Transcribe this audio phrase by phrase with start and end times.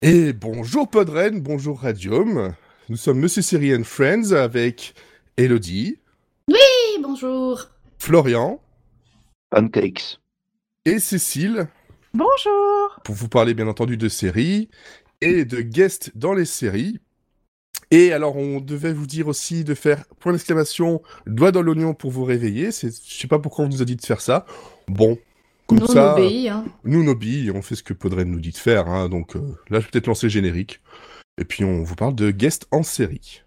[0.00, 2.54] Et bonjour Podren, bonjour Radium.
[2.88, 4.94] Nous sommes Monsieur Siri and Friends avec
[5.36, 5.98] Elodie.
[6.46, 7.68] Oui, bonjour.
[7.98, 8.60] Florian.
[9.50, 10.20] Pancakes.
[10.84, 11.66] Et Cécile.
[12.14, 13.00] Bonjour.
[13.02, 14.68] Pour vous parler bien entendu de séries
[15.20, 17.00] et de guests dans les séries.
[17.90, 22.12] Et alors, on devait vous dire aussi de faire point d'exclamation, doigt dans l'oignon pour
[22.12, 22.66] vous réveiller.
[22.70, 24.46] Je sais pas pourquoi on nous a dit de faire ça.
[24.86, 25.18] Bon,
[25.68, 26.48] comme nous, ça, on obéit.
[26.48, 26.64] Hein.
[26.84, 28.88] nous on obéit, on fait ce que Podren nous dit de faire.
[28.88, 30.80] Hein, donc euh, là, je vais peut-être lancer le générique.
[31.40, 33.42] Et puis on vous parle de guests en série.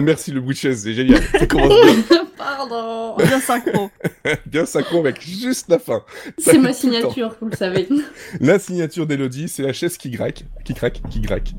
[0.00, 1.20] Ah merci le bout de chaise, c'est génial.
[1.30, 2.24] Ça commence bien.
[2.38, 3.16] Pardon.
[3.18, 3.90] Bien synchro.
[4.46, 6.02] bien synchro avec juste la fin.
[6.38, 7.86] C'est ma signature, vous le savez.
[8.40, 11.52] La signature d'Elodie, c'est la chaise qui grecque, qui craque, qui grecque.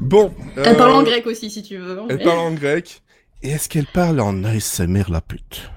[0.00, 0.32] Bon.
[0.56, 1.98] Elle euh, parle en grec aussi, si tu veux.
[2.08, 3.02] Elle parle en grec.
[3.42, 5.68] Et est-ce qu'elle parle en ASMR la pute?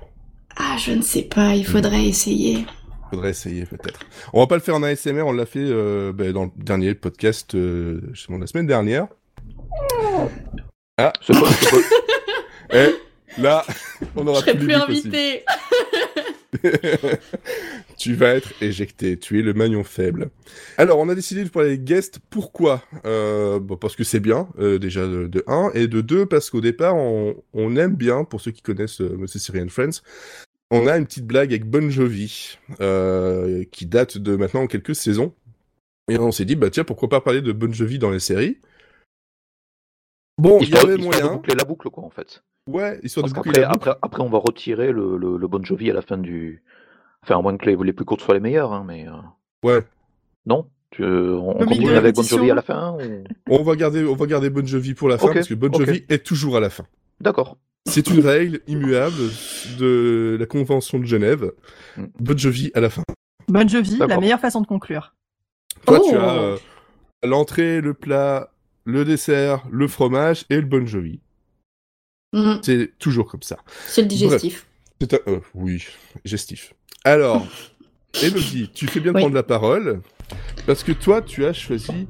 [0.57, 2.63] Ah, je ne sais pas, il faudrait essayer.
[3.09, 4.01] Faudrait essayer peut-être.
[4.33, 6.93] On va pas le faire en ASMR, on l'a fait euh, ben, dans le dernier
[6.93, 9.07] podcast, euh, justement la semaine dernière.
[10.99, 11.77] C'est pas- c'est pas-
[12.77, 13.65] Et là,
[14.15, 15.43] on Je aura serai tous les plus invitée.
[17.97, 20.29] tu vas être éjecté, tu es le maillon faible.
[20.77, 22.19] Alors, on a décidé de parler des guests.
[22.29, 22.83] Pourquoi?
[23.05, 26.49] Euh, bon, Parce que c'est bien, euh, déjà de, de 1, et de 2, parce
[26.49, 30.01] qu'au départ, on, on aime bien, pour ceux qui connaissent euh, Monsieur Syrian Friends,
[30.71, 32.57] on a une petite blague avec Bon Jovi,
[33.71, 35.33] qui date de maintenant quelques saisons.
[36.09, 38.57] Et on s'est dit, bah tiens, pourquoi pas parler de Bon Jovi dans les séries?
[40.41, 41.33] Bon, il y avait histoire de moyen.
[41.35, 42.43] boucler la boucle, quoi, en fait.
[42.67, 43.89] Ouais, histoire Parce de boucler qu'après, la boucle.
[43.89, 46.63] après, après, on va retirer le, le, le Bon Jovi à la fin du.
[47.23, 49.07] Enfin, à moins que les, les plus courtes soient les meilleures, hein, mais.
[49.07, 49.11] euh,
[49.63, 49.83] Ouais.
[50.45, 52.23] Non tu, euh, On, Le continue avec Bon.
[52.23, 55.17] Jovi à la fin ou- On va garder, on va garder Bon Jovi pour la
[55.17, 55.71] fin, parce que Bon.
[55.71, 56.83] Jovi est toujours à la fin.
[57.21, 57.57] D'accord.
[57.87, 59.15] C'est une règle immuable
[59.79, 61.51] de la Convention de Genève.
[61.97, 62.05] Mm.
[62.19, 63.03] Bon Jovi à la fin.
[63.47, 65.13] Bonne Jovi, la meilleure façon de conclure.
[65.85, 66.07] Toi, Oh.
[66.09, 66.57] tu as euh,
[67.23, 68.50] l'entrée, le plat,
[68.85, 71.19] le dessert, le fromage et le Bon Jovi.
[72.33, 73.57] Mhm, C'est toujours comme ça.
[73.87, 74.65] C'est le digestif.
[75.01, 75.05] Un...
[75.27, 75.83] euh, oui,
[76.25, 76.73] gestif.
[77.03, 77.45] Alors,
[78.23, 79.23] Elodie, tu fais bien de Oui.
[79.23, 80.01] prendre la parole,
[80.65, 82.07] parce que toi, tu as choisi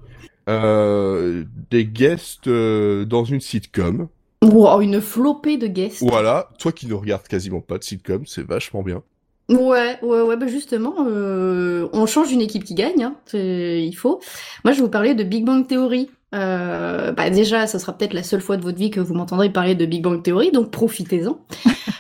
[0.50, 4.08] euh, des guests euh, dans une sitcom.
[4.44, 6.02] Wow, une flopée de guests.
[6.02, 9.04] Voilà, toi qui ne regardes quasiment pas de sitcom, c'est vachement bien.
[9.50, 14.22] Ouais, ouais, ouais, bah justement, euh, on change une équipe qui gagne, hein, il faut.
[14.64, 16.10] Moi, je vais vous parler de Big Bang Theory.
[16.34, 19.50] Euh, bah déjà, ça sera peut-être la seule fois de votre vie que vous m'entendrez
[19.52, 21.40] parler de Big Bang Theory, donc profitez-en.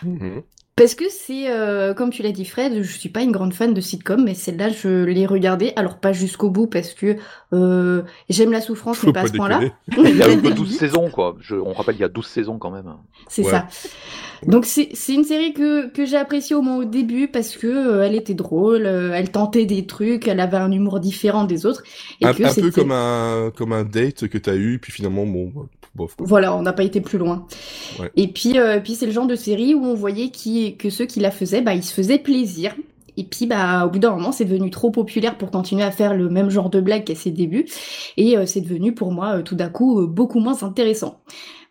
[0.77, 3.73] Parce que c'est, euh, comme tu l'as dit Fred, je suis pas une grande fan
[3.73, 7.17] de sitcom, mais celle-là, je l'ai regardée, alors pas jusqu'au bout, parce que
[7.53, 9.59] euh, j'aime la souffrance, Faut mais pas à ce point-là.
[9.97, 10.55] Il y a un peu Vite.
[10.55, 11.35] 12 saisons, quoi.
[11.41, 12.85] Je, on rappelle, il y a 12 saisons quand même.
[13.27, 13.51] C'est Ouais.
[13.51, 13.67] ça.
[14.47, 17.67] Donc c'est c'est une série que, que j'ai appréciée au moins au début parce que
[17.67, 21.65] euh, elle était drôle, euh, elle tentait des trucs, elle avait un humour différent des
[21.67, 21.83] autres.
[22.21, 25.25] Et Un, que un peu comme un, comme un date que t'as eu, puis finalement,
[25.27, 25.51] bon,
[25.95, 26.15] bof.
[26.15, 26.25] quoi.
[26.27, 27.45] Voilà, on n'a pas été plus loin.
[27.99, 28.11] Ouais.
[28.15, 31.05] Et puis, euh, puis c'est le genre de série où on voyait qui, que ceux
[31.05, 32.75] qui la faisaient, bah, ils se faisaient plaisir.
[33.17, 36.15] Et puis, bah, au bout d'un moment, c'est devenu trop populaire pour continuer à faire
[36.15, 37.67] le même genre de blague qu'à ses débuts.
[38.17, 41.19] Et euh, c'est devenu, pour moi, euh, tout d'un coup, beaucoup moins intéressant.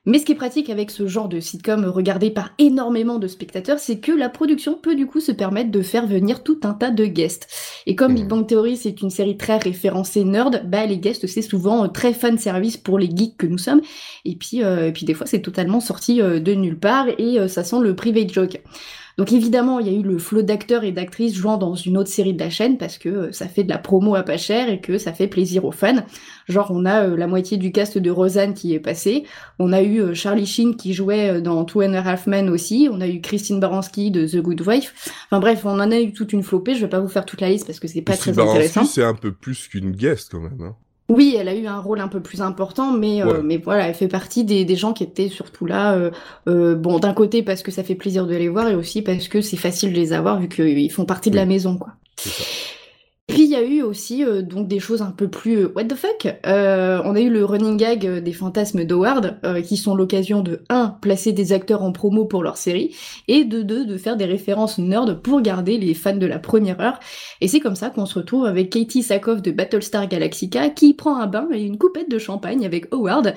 [0.06, 3.78] Mais ce qui est pratique avec ce genre de sitcom regardé par énormément de spectateurs,
[3.78, 6.90] c'est que la production peut du coup se permettre de faire venir tout un tas
[6.90, 7.48] de guests.
[7.86, 8.28] Et comme Big Mhm.
[8.28, 12.14] Bang Theory c'est une série très référencée nerd, bah les guests c'est souvent euh, très
[12.14, 13.82] fan service pour les geeks que nous sommes.
[14.24, 17.38] Et puis, euh, et puis des fois c'est totalement sorti euh, de nulle part et
[17.38, 18.62] euh, ça sent le private joke.
[19.20, 22.08] Donc évidemment, il y a eu le flot d'acteurs et d'actrices jouant dans une autre
[22.08, 24.70] série de la chaîne parce que euh, ça fait de la promo à pas cher
[24.70, 26.06] et que ça fait plaisir aux fans.
[26.48, 29.24] Genre on a euh, la moitié du cast de Roseanne qui est passé,
[29.58, 32.88] on a eu euh, Charlie Sheen qui jouait dans Two and a Half Men aussi,
[32.90, 34.94] on a eu Christine Baranski de The Good Wife.
[35.26, 37.42] Enfin bref, on en a eu toute une flopée, je vais pas vous faire toute
[37.42, 38.84] la liste parce que c'est pas Christine très Baranski, intéressant.
[38.86, 40.62] c'est un peu plus qu'une guest quand même.
[40.62, 40.76] hein.
[41.10, 43.95] Oui, elle a eu un rôle un peu plus important, mais, euh, mais voilà, elle
[43.95, 46.12] fait partie des, des gens qui étaient surtout là, euh,
[46.48, 49.27] euh, bon, d'un côté parce que ça fait plaisir de les voir, et aussi parce
[49.27, 51.95] que c'est facile de les avoir vu qu'ils font partie de la maison, quoi.
[52.16, 52.45] C'est ça.
[53.30, 55.84] Puis il y a eu aussi euh, donc des choses un peu plus euh, what
[55.84, 56.27] the fuck.
[56.47, 60.97] Euh, on a eu le running gag des fantasmes d'Howard, qui sont l'occasion de 1.
[61.00, 62.94] placer des acteurs en promo pour leur série,
[63.28, 63.86] et de 2.
[63.86, 66.98] de faire des références nerd pour garder les fans de la première heure.
[67.41, 71.16] Et c'est comme ça qu'on se retrouve avec Katie Sackhoff de Battlestar Galactica, qui prend
[71.16, 73.34] un bain et une coupette de champagne avec Howard,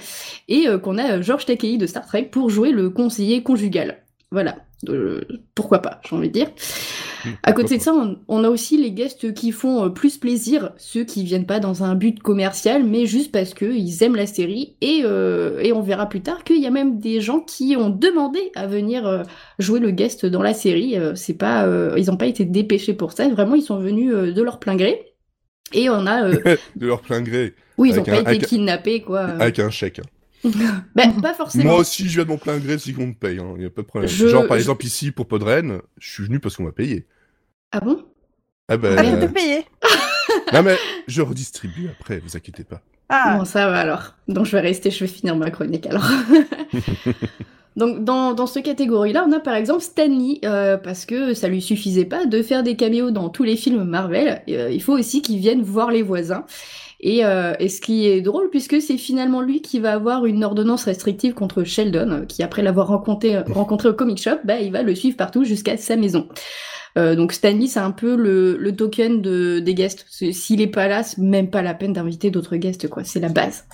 [0.48, 3.98] et qu'on a George Takei de Star Trek pour jouer le conseiller conjugal.
[4.32, 4.56] Voilà.
[5.56, 6.50] Pourquoi pas, j'ai envie de dire.
[7.44, 10.72] À côté de ça, on, on a aussi les guests qui font euh, plus plaisir,
[10.78, 14.26] ceux qui viennent pas dans un but commercial, mais juste parce que ils aiment la
[14.26, 14.76] série.
[14.82, 17.90] Et, euh, et on verra plus tard qu'il y a même des gens qui ont
[17.90, 19.24] demandé à venir euh,
[19.58, 20.98] jouer le guest dans la série.
[21.16, 23.30] C'est pas, euh, ils n'ont pas été dépêchés pour ça.
[23.30, 25.14] Vraiment, ils sont venus de leur plein gré.
[25.74, 26.30] Et on a,
[26.76, 29.22] de leur plein gré, oui, ils ont Avec pas un- été kidnappés, quoi.
[29.22, 30.00] avec un chèque.
[30.00, 30.04] hein.
[30.96, 31.64] Ben, pas forcément.
[31.66, 33.56] Moi aussi, je viens de mon plein gré si qu'on me paye, hein.
[33.60, 34.10] y a pas de problème.
[34.10, 37.06] Je- Genre, par je- exemple, ici, pour Podren, je suis venu parce qu'on m'a payé.
[37.72, 38.04] Ah bon?
[38.68, 39.66] Ah ben, Ah, il euh, payer.
[40.54, 42.82] non mais, je redistribue après, vous inquiétez pas.
[43.10, 44.16] Ah, Bon, ça va alors.
[44.28, 46.08] Donc je vais rester, je vais finir ma chronique alors.
[47.76, 51.60] Donc dans, dans cette catégorie-là, on a par exemple Stanley, euh, parce que ça lui
[51.62, 55.24] suffisait pas de faire des caméos dans tous les films Marvel, euh, il faut aussi
[55.24, 56.46] qu'il vienne voir les voisins.
[57.06, 60.42] Et, euh, et ce qui est drôle, puisque c'est finalement lui qui va avoir une
[60.42, 64.72] ordonnance restrictive contre Sheldon, euh, qui après l'avoir rencontré, rencontré au comic shop, bah, il
[64.72, 66.30] va le suivre partout jusqu'à sa maison.
[66.98, 70.06] Euh, donc Stanley, c'est un peu le, le token de, des guests.
[70.08, 73.04] S'il est pas là, c'est même pas la peine d'inviter d'autres guests, quoi.
[73.04, 73.66] C'est la base.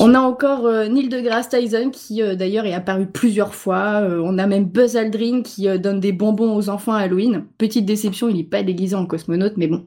[0.00, 4.00] On a encore euh, Neil deGrasse Tyson qui euh, d'ailleurs est apparu plusieurs fois.
[4.02, 7.44] Euh, on a même Buzz Aldrin qui euh, donne des bonbons aux enfants à Halloween.
[7.58, 9.86] Petite déception, il n'est pas déguisé en cosmonaute, mais bon,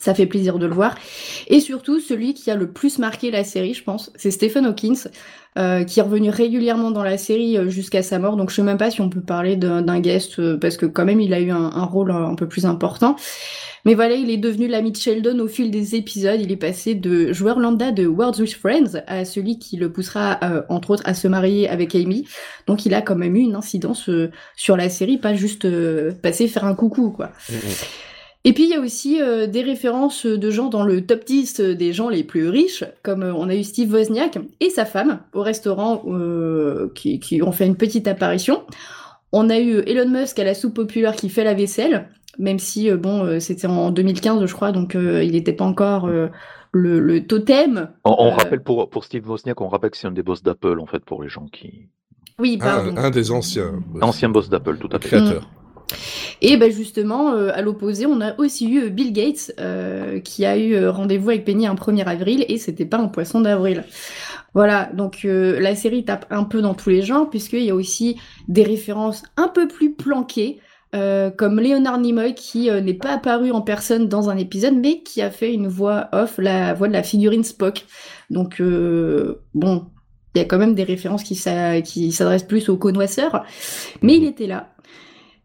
[0.00, 0.94] ça fait plaisir de le voir.
[1.48, 5.08] Et surtout, celui qui a le plus marqué la série, je pense, c'est Stephen Hawkins,
[5.58, 8.36] euh, qui est revenu régulièrement dans la série euh, jusqu'à sa mort.
[8.36, 11.04] Donc je sais même pas si on peut parler d'un guest, euh, parce que quand
[11.04, 13.16] même il a eu un, un rôle un, un peu plus important.
[13.84, 16.40] Mais voilà, il est devenu l'ami de Sheldon au fil des épisodes.
[16.40, 20.38] Il est passé de joueur lambda de Words with Friends à celui qui le poussera,
[20.42, 22.26] euh, entre autres, à se marier avec Amy.
[22.66, 26.12] Donc il a quand même eu une incidence euh, sur la série, pas juste euh,
[26.22, 27.30] passer faire un coucou, quoi.
[28.44, 31.60] Et puis il y a aussi euh, des références de gens dans le top 10
[31.60, 35.20] des gens les plus riches, comme euh, on a eu Steve Wozniak et sa femme
[35.34, 38.62] au restaurant euh, qui, qui ont fait une petite apparition.
[39.32, 42.08] On a eu Elon Musk à la soupe populaire qui fait la vaisselle,
[42.38, 45.64] même si euh, bon euh, c'était en 2015 je crois, donc euh, il n'était pas
[45.66, 46.28] encore euh,
[46.72, 47.90] le, le totem.
[48.04, 50.42] On, on Euh, rappelle pour, pour Steve Wozniak, on rappelle que c'est un des boss
[50.42, 51.88] d'Apple en fait pour les gens qui.
[52.38, 52.94] Oui, Un, pardon.
[52.96, 53.72] un des anciens.
[53.88, 54.02] boss.
[54.02, 55.08] Ancien boss d'Apple, tout à fait.
[55.08, 55.50] Créateur.
[56.40, 60.44] Et ben justement, euh, à l'opposé, on a aussi eu euh, Bill Gates euh, qui
[60.44, 63.84] a eu rendez-vous avec Penny un 1er avril et c'était pas un poisson d'avril.
[64.54, 68.16] Voilà, donc la série tape un peu dans tous les genres puisqu'il y a aussi
[68.48, 70.58] des références un peu plus planquées.
[70.92, 75.30] comme Leonard Nimoy qui n'est pas apparu en personne dans un épisode mais qui a
[75.30, 77.84] fait une voix off, la voix de la figurine Spock.
[78.30, 78.60] Donc
[79.54, 79.86] bon,
[80.34, 83.44] il y a quand même des références qui s'adressent plus aux connoisseurs,
[84.02, 84.70] mais il était là.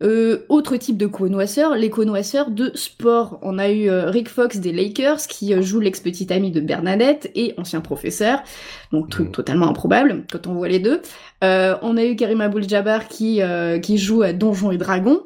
[0.04, 3.40] Euh, autre type de connoisseurs, les connoisseurs de sport.
[3.42, 7.32] On a eu euh, Rick Fox des Lakers qui euh, joue l'ex-petite amie de Bernadette
[7.36, 8.40] et ancien professeur,
[8.92, 9.32] donc truc Mhm.
[9.32, 11.02] totalement improbable quand on voit les deux.
[11.44, 15.22] Euh, on a eu Karim Abdul-Jabbar qui, euh, qui joue à Donjons et Dragons.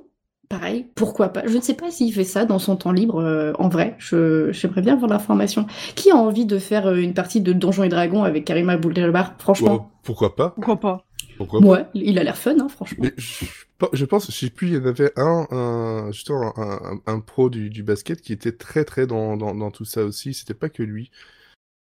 [0.49, 1.41] Pareil, pourquoi pas?
[1.45, 3.95] Je ne sais pas s'il fait ça dans son temps libre, euh, en vrai.
[3.97, 5.65] Je J'aimerais bien avoir l'information.
[5.95, 9.75] Qui a envie de faire une partie de Donjons et Dragons avec Karim Abdul-Jabbar Franchement,
[9.75, 10.51] Bon, pourquoi pas?
[10.51, 11.03] Pourquoi pas?
[11.37, 13.03] Pourquoi ouais, il a l'air fun, hein, franchement.
[13.03, 13.45] Mais je,
[13.93, 17.19] je pense, je sais plus, il y en avait un, un justement, un, un, un
[17.19, 20.33] pro du, du basket qui était très très dans, dans, dans tout ça aussi.
[20.33, 21.11] C'était pas que lui.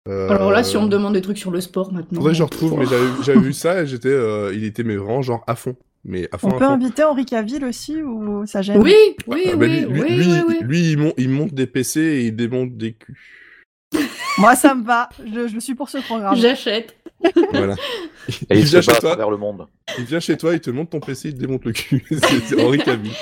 [0.07, 2.17] Euh, Alors là, si on me demande des trucs sur le sport maintenant.
[2.19, 2.85] Faudrait que je retrouve, mais
[3.23, 5.75] j'avais vu ça et j'étais, euh, il était mais vraiment genre à fond.
[6.07, 6.71] Mais à fond, On à peut fond.
[6.73, 8.93] inviter Henri Cavill aussi ou ça gêne Oui,
[9.25, 10.57] oui, Ah, bah, oui, lui, lui, oui, lui, oui, oui.
[10.61, 13.17] lui, il, monte, il monte des PC et il démonte des culs.
[14.37, 15.09] Moi, ça me va.
[15.25, 16.35] Je, je suis pour ce programme.
[16.35, 16.95] J'achète.
[17.53, 17.75] Voilà.
[18.49, 19.67] Et il il vient se bat chez à toi, travers le monde.
[19.97, 22.03] il vient chez toi, il te monte ton PC, il te démonte le cul.
[22.45, 23.13] c'est Henri Cavill.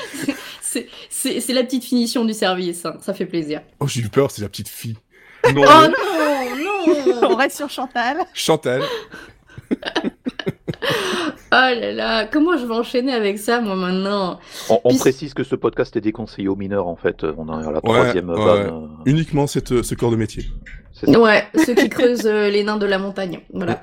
[0.62, 2.98] C'est c'est- c'est la petite finition du service, hein.
[3.02, 3.62] ça fait plaisir.
[3.80, 4.98] Oh, j'ai eu peur, c'est la petite fille.
[5.54, 8.18] Non, Oh non, On non reste sur Chantal.
[8.34, 8.82] Chantal.
[11.56, 15.34] Oh là là, comment je vais enchaîner avec ça, moi, maintenant On, on Puis- précise
[15.36, 17.24] que ce podcast est déconseillé aux mineurs en fait.
[17.24, 18.44] On est à la Ouais, troisième ouais.
[18.44, 18.68] vanne.
[18.74, 20.46] euh, Uniquement cette, ce corps de métier.
[21.08, 23.80] Ouais, ceux qui creusent euh, les nains de la montagne, voilà.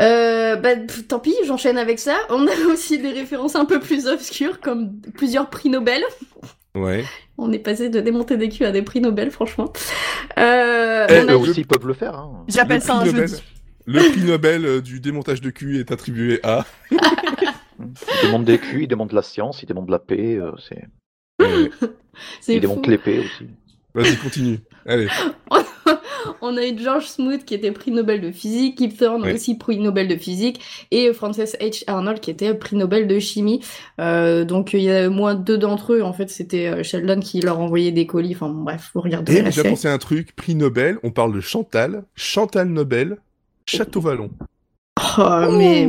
[0.00, 2.16] Euh, bah, pff, tant pis, j'enchaîne avec ça.
[2.30, 6.02] On a aussi des références un peu plus obscures, comme plusieurs prix Nobel.
[6.74, 7.04] Ouais.
[7.36, 9.70] On est passé de démonter des culs à des prix Nobel, franchement.
[10.38, 12.14] Euh, Eh, on a Eux aussi peuvent le faire.
[12.14, 12.44] Hein.
[12.48, 13.42] J'appelle Le ça un jeudi.
[13.86, 16.64] Le prix Nobel euh, du démontage de cul est attribué à.
[17.80, 20.36] Ils démontent des culs, ils démontent la science, ils démontent la paix.
[20.36, 20.84] euh, c'est...
[21.40, 21.70] Ils
[22.54, 22.60] fou.
[22.60, 23.48] démontent l'épée aussi.
[23.94, 24.58] Vas-y, continue.
[24.86, 25.08] Allez.
[26.40, 29.32] On a eu George Smoot qui était prix Nobel de physique, Kip Thorne Oui.
[29.32, 30.60] aussi prix Nobel de physique,
[30.92, 31.82] et Frances H.
[31.88, 33.60] Arnold qui était prix Nobel de chimie.
[34.00, 37.58] Euh, donc il y a moins deux d'entre eux, en fait c'était Sheldon qui leur
[37.58, 40.98] envoyait des colis, enfin bref, vous regardez Et j'ai pensé à un truc, prix Nobel,
[41.02, 43.18] on parle de Chantal, Chantal Nobel,
[43.66, 44.30] Château Vallon.
[45.18, 45.88] Oh, mais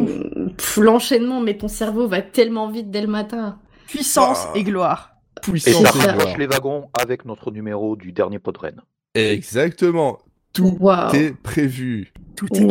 [0.57, 3.59] pff, l'enchaînement, mais ton cerveau va tellement vite dès le matin.
[3.87, 4.51] Puissance Ah.
[4.57, 5.15] et gloire.
[5.37, 5.91] Et Puissance et ça.
[5.91, 6.07] gloire.
[6.17, 8.81] rapproche les wagons avec notre numéro du dernier Podren.
[9.13, 10.19] Exactement.
[10.53, 10.77] Tout
[11.13, 12.13] est prévu.
[12.35, 12.67] Tout est.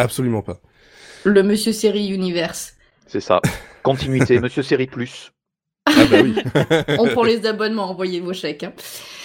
[0.00, 0.58] Absolument pas.
[1.24, 2.74] Le Monsieur Série Universe.
[3.06, 3.40] C'est ça.
[3.82, 5.32] Continuité, Monsieur Série Plus.
[5.86, 6.34] Ah bah oui,
[6.98, 8.62] On prend les abonnements, envoyez vos chèques.
[8.62, 8.72] hein.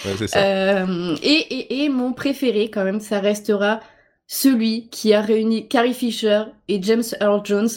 [0.06, 0.38] Ouais, c'est ça.
[0.42, 3.80] Euh, et, et, et mon préféré, quand même, ça restera
[4.26, 7.68] celui qui a réuni Carrie Fisher et James Earl Jones.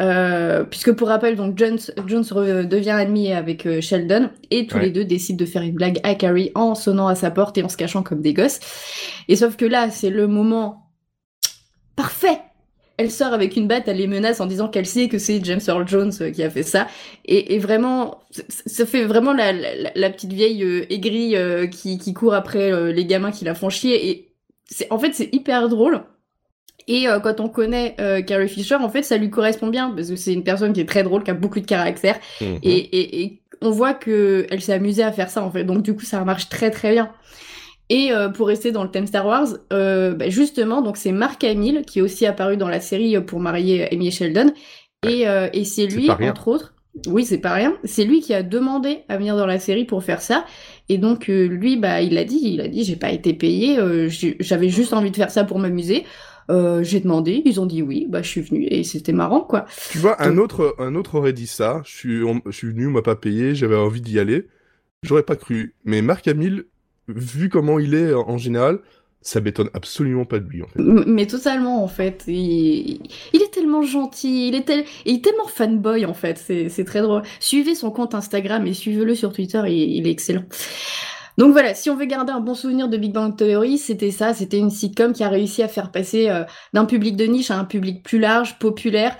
[0.00, 2.22] Euh, puisque pour rappel, donc Jones, Jones
[2.68, 4.84] devient ami avec euh, Sheldon et tous Ouais.
[4.84, 7.64] les deux décident de faire une blague à Carrie en sonnant à sa porte et
[7.64, 8.60] en se cachant comme des gosses.
[9.26, 10.84] Et sauf que là, c'est le moment
[11.96, 12.38] parfait.
[12.96, 15.60] Elle sort avec une batte, elle les menace en disant qu'elle sait que c'est James
[15.66, 16.86] Earl Jones euh, qui a fait ça.
[17.24, 18.20] Et, et vraiment,
[18.66, 22.92] ça- fait vraiment la, la, la petite vieille euh, aigrie euh, qui, qui court après
[22.92, 24.10] les gamins qui la font chier.
[24.10, 24.27] Et
[24.68, 26.02] c'est, en fait, c'est hyper drôle.
[26.86, 30.08] Et euh, quand on connaît euh, Carrie Fisher, en fait, ça lui correspond bien parce
[30.08, 32.18] que c'est une personne qui est très drôle, qui a beaucoup de caractère.
[32.40, 32.58] Mhm.
[32.62, 35.64] Et, et, et on voit que elle s'est amusée à faire ça en fait.
[35.64, 37.12] Donc du coup, ça marche très très bien.
[37.90, 41.42] Et euh, pour rester dans le thème Star Wars, euh, bah, justement, donc c'est Mark
[41.42, 44.52] Hamill qui est aussi apparu dans la série pour marier Amy Sheldon.
[45.06, 46.74] Et, et c'est lui, entre autres,
[47.06, 47.76] oui, c'est pas rien.
[47.84, 50.44] C'est lui qui a demandé à venir dans la série pour faire ça.
[50.88, 53.78] Et donc euh, lui, bah, il a dit, il a dit, j'ai pas été payé,
[53.78, 54.08] euh,
[54.40, 56.04] j'avais juste envie de faire ça pour m'amuser.
[56.50, 59.66] Euh, j'ai demandé, ils ont dit oui, bah je suis venu et c'était marrant quoi.
[59.90, 61.82] Tu vois, un autre, un autre aurait dit ça.
[61.84, 64.46] Je suis, on- je suis venu, on m'a pas payé, j'avais envie d'y aller.
[65.02, 65.74] J'aurais pas cru.
[65.84, 66.64] Mais Marc Hamill,
[67.08, 68.78] vu comment il est en général,
[69.20, 70.78] ça m'étonne absolument pas de lui, en fait.
[70.78, 72.24] Mais totalement en fait.
[72.26, 73.00] Il,
[73.34, 77.00] est tellement gentil, il est, tel- il est tellement fanboy en fait, c'est c'est très
[77.00, 77.22] drôle.
[77.40, 80.44] Suivez son compte Instagram et suivez-le sur Twitter, il, il est excellent.
[81.38, 84.34] Donc voilà, si on veut garder un bon souvenir de Big Bang Theory, c'était ça,
[84.34, 87.58] c'était une sitcom qui a réussi à faire passer euh, d'un public de niche à
[87.58, 89.16] un public plus large, populaire,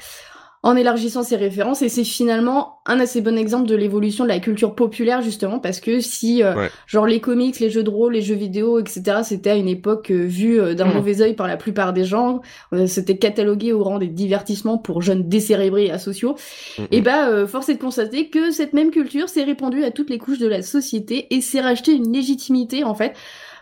[0.68, 4.38] en élargissant ses références, et c'est finalement un assez bon exemple de l'évolution de la
[4.38, 6.68] culture populaire justement, parce que si euh, Ouais.
[6.86, 10.10] genre les comics, les jeux de rôle, les jeux vidéo, etc., c'était à une époque
[10.10, 10.94] euh, vu euh, d'un Mhm.
[10.94, 12.40] mauvais œil par la plupart des gens,
[12.74, 16.36] euh, c'était catalogué au rang des divertissements pour jeunes décérébrés et asociaux,
[16.78, 16.86] Mhm.
[16.92, 20.18] et bah force est de constater que cette même culture s'est répandue à toutes les
[20.18, 23.14] couches de la société et s'est racheté une légitimité en fait,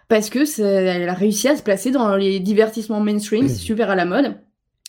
[0.08, 3.90] parce que ça- elle a réussi à se placer dans les divertissements mainstream, c'est super
[3.90, 4.34] à la mode.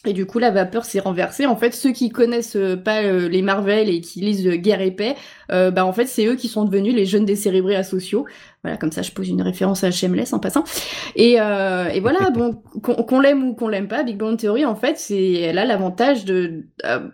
[0.07, 1.45] Et du coup, la vapeur s'est renversée.
[1.45, 4.81] En fait, ceux qui connaissent euh, pas euh, les Marvel et qui lisent euh, Guerre
[4.81, 5.15] et Paix,
[5.49, 8.25] bah en fait, c'est eux qui sont devenus les jeunes décérébrés asociaux.
[8.63, 10.65] Voilà, comme ça, je pose une référence à Shameless en passant.
[11.15, 14.97] Et, et voilà, bon, qu'on l'aime ou qu'on l'aime pas, Big Bang Theory, en fait,
[14.97, 16.65] c'est elle a l'avantage de,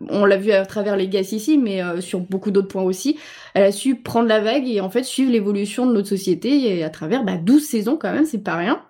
[0.10, 3.20] on l'a vu à travers les Gas ici, mais sur beaucoup d'autres points aussi,
[3.54, 6.84] elle a su prendre la vague et en fait suivre l'évolution de notre société et
[6.84, 8.82] à travers bah, 12 saisons quand même, c'est pas rien.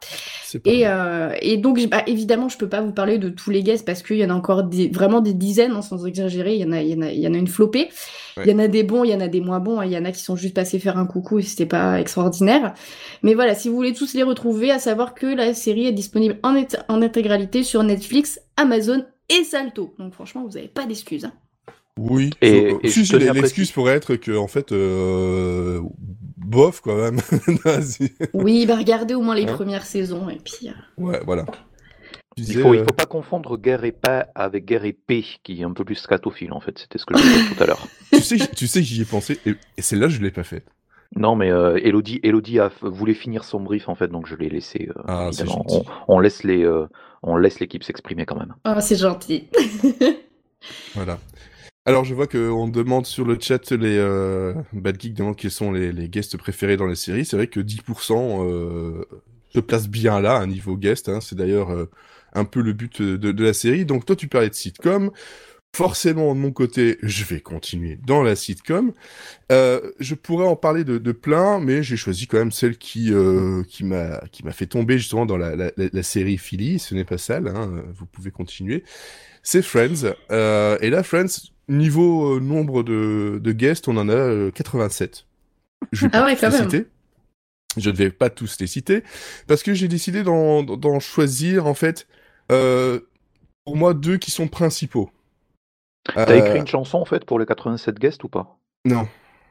[0.65, 3.86] Et, euh, et donc, bah, évidemment, je peux pas vous parler de tous les guests
[3.86, 6.55] parce qu'il y en a encore des, vraiment des dizaines, hein, sans exagérer.
[6.55, 7.89] Il y en a, il y en a, il y en a une flopée.
[8.45, 9.79] Il y en a des bons, il y en a des moins bons.
[9.79, 9.86] hein.
[9.86, 12.74] Il y en a qui sont juste passés faire un coucou et c'était pas extraordinaire.
[13.22, 16.38] Mais voilà, si vous voulez tous les retrouver, à savoir que la série est disponible
[16.43, 16.55] en,
[16.89, 19.93] intégralité sur Netflix, Amazon et Salto.
[20.00, 21.25] Donc franchement, vous avez pas d'excuses.
[21.25, 21.33] hein.
[22.00, 22.31] Oui.
[22.41, 22.89] Et- et
[23.41, 25.79] l'excuse pourrait être que, en fait, euh,
[26.53, 27.17] bof, quand même.
[27.65, 28.12] Vas-y.
[28.33, 30.69] Oui, bah regardez au moins les premières saisons et puis.
[30.69, 30.72] euh,
[31.03, 31.45] ouais, voilà.
[32.36, 35.24] Tu Il faut, il euh, faut pas confondre guerre et paix avec guerre et paix,
[35.43, 36.79] qui est un peu plus scatophile en fait.
[36.79, 37.88] C'était ce que je disais tout à l'heure.
[38.13, 40.65] tu sais, tu sais que j'y ai pensé, et, et celle-là, je l'ai pas faite.
[41.15, 44.50] Non, mais euh, Elodie, Elodie a, voulait finir son brief en fait, donc je l'ai
[44.50, 44.89] laissé.
[44.89, 45.63] euh, Ah, c'est évidemment.
[45.69, 45.88] gentil.
[46.07, 46.88] on, on laisse les, euh,
[47.22, 48.55] on laisse l'équipe s'exprimer quand même.
[48.65, 49.48] Oh, c'est gentil.
[50.95, 51.19] Voilà.
[51.86, 55.72] Alors, je vois qu'on demande sur le chat, les euh, Bad Geek demandent quels sont
[55.74, 57.25] les, les guests préférés dans les séries.
[57.25, 59.04] C'est vrai que 10% euh,
[59.54, 61.10] se place bien là, à niveau guest.
[61.10, 61.20] Hein.
[61.20, 61.90] C'est d'ailleurs euh,
[62.34, 63.84] un peu le but de, de la série.
[63.86, 65.12] Donc, toi, tu parlais de sitcom.
[65.75, 68.94] Forcément, de mon côté, je vais continuer dans la sitcom.
[69.52, 73.13] Euh, je pourrais en parler de, de plein, mais j'ai choisi quand même celle qui
[73.13, 76.80] euh, qui m'a qui m'a fait tomber justement dans la, la, la- la série Philly.
[76.80, 78.84] Ce n'est pas sale, hein, vous pouvez continuer.
[79.44, 80.13] C'est Friends.
[80.32, 85.25] Euh, et là, Friends, niveau euh, nombre de, de guests, on en a euh, 87.
[85.91, 86.63] Je vais Ah pas ouais, quand les même.
[86.72, 86.88] citer.
[87.77, 89.03] Je ne vais pas tous les citer
[89.48, 92.08] parce que j'ai décidé d'en choisir en fait
[92.51, 93.00] euh,
[93.65, 95.12] pour moi deux qui sont principaux.
[96.25, 98.60] T'as Euh, écrit une chanson en fait pour les 87 guests ou pas?
[98.86, 99.08] Non.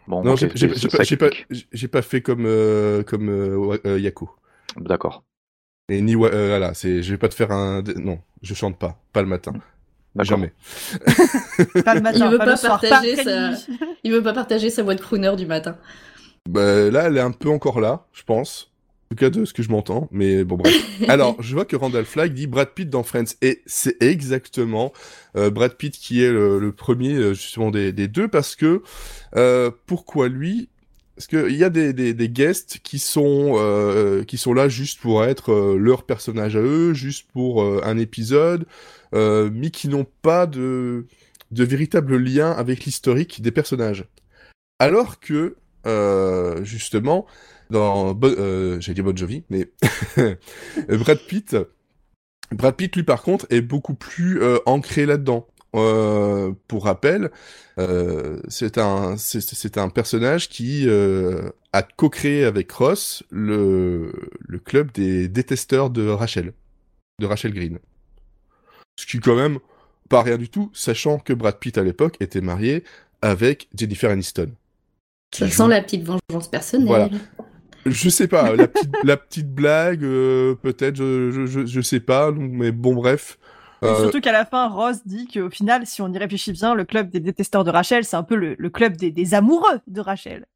[0.06, 4.30] Bon, Non, ok, j'ai pas, fait comme euh, comme euh, euh, Yako.
[4.76, 5.24] D'accord.
[5.88, 9.00] Et ni euh, voilà, c'est, je vais pas te faire un, non, je chante pas,
[9.12, 9.71] pas le matin, D'accord.
[10.20, 10.52] Jamais.
[11.84, 13.72] Pas le matin, veut pas, pas le soir, partager pas sa-.
[14.04, 15.76] Il veut pas partager sa voix de crooner du matin.
[16.48, 18.72] Bah, là, elle est un peu encore là, je pense.
[19.10, 20.08] En tout cas, de ce que je m'entends.
[20.10, 20.74] Mais bon, bref.
[21.08, 23.36] Alors, je vois que Randall Flagg dit Brad Pitt dans Friends.
[23.42, 24.92] Et c'est exactement
[25.36, 28.28] euh, Brad Pitt qui est le, le premier, euh, justement, des, des deux.
[28.28, 28.82] Parce que,
[29.36, 30.70] euh, pourquoi lui
[31.16, 35.52] Parce qu'il y a des, guests qui sont, euh, qui sont là juste pour être
[35.52, 38.66] euh, leur personnage à eux, juste pour euh, un épisode,
[39.12, 41.06] mais qui n'ont pas de,
[41.50, 44.06] de véritable lien avec l'historique des personnages.
[44.78, 45.56] Alors que,
[46.64, 47.26] justement,
[47.68, 49.68] dans Bon- j'ai dit Bon Jovi, mais
[50.88, 51.56] Brad Pitt,
[52.52, 55.46] Brad Pitt lui par contre est beaucoup plus ancré là-dedans.
[55.74, 57.30] Euh, pour rappel,
[57.78, 64.92] euh, c'est un c'est- un personnage qui euh, a co-créé avec Ross le le club
[64.92, 66.52] des détesteurs de Rachel,
[67.20, 67.78] de Rachel Green.
[68.98, 69.58] Ce qui quand même
[70.10, 72.84] pas rien du tout, sachant que Brad Pitt à l'époque était marié
[73.22, 74.50] avec Jennifer Aniston.
[75.34, 76.86] Sent joue- la petite vengeance personnelle.
[76.86, 77.08] Voilà.
[77.86, 82.30] Je sais pas, la petite, la petite blague, peut-être, je, je, je, je sais pas,
[82.30, 83.38] mais bon, bref.
[83.82, 86.84] Euh, Surtout qu'à la fin, Ross dit qu'au final, si on y réfléchit bien, le
[86.84, 90.00] club des détesteurs de Rachel, c'est un peu le, le club des, des amoureux de
[90.00, 90.46] Rachel.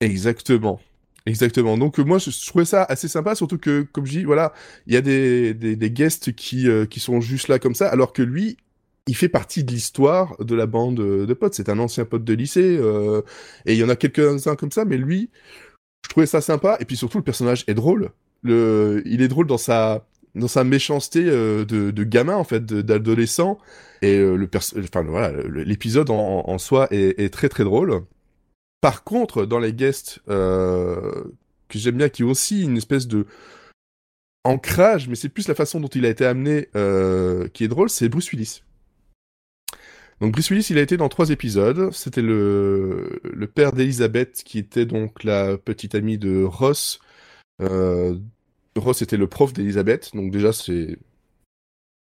[0.00, 0.80] Exactement.
[1.26, 1.78] Exactement.
[1.78, 4.52] Donc euh, moi je, trouvais ça assez sympa, surtout que comme je dis, voilà,
[4.86, 7.88] il y a des, des, des guests qui, euh, qui sont juste là comme ça,
[7.88, 8.58] alors que lui,
[9.06, 11.54] il fait partie de l'histoire de la bande de potes.
[11.54, 13.22] C'est un ancien pote de lycée, euh,
[13.64, 15.30] et il y en a quelques-uns comme ça, mais lui,
[16.04, 18.10] je trouvais ça sympa, et puis surtout le personnage est drôle.
[18.42, 23.58] Le, il est drôle dans sa dans sa méchanceté euh, de, gamin en fait, d'adolescent,
[24.02, 24.48] et euh, le
[24.78, 28.04] enfin voilà, l'épisode en, soi est, très très drôle.
[28.80, 31.24] Par contre, dans les guests euh,
[31.68, 33.26] que j'aime bien, qui ont aussi une espèce de
[34.44, 37.88] ancrage, mais c'est plus la façon dont il a été amené euh, qui est drôle,
[37.88, 38.62] c'est Bruce Willis.
[40.20, 41.90] Donc Bruce Willis, il a été dans trois épisodes.
[41.92, 43.20] C'était le,
[43.54, 47.00] père d'Elizabeth, qui était donc la petite amie de Ross.
[48.76, 50.98] Ross était le prof d'Elizabeth, donc déjà c'est...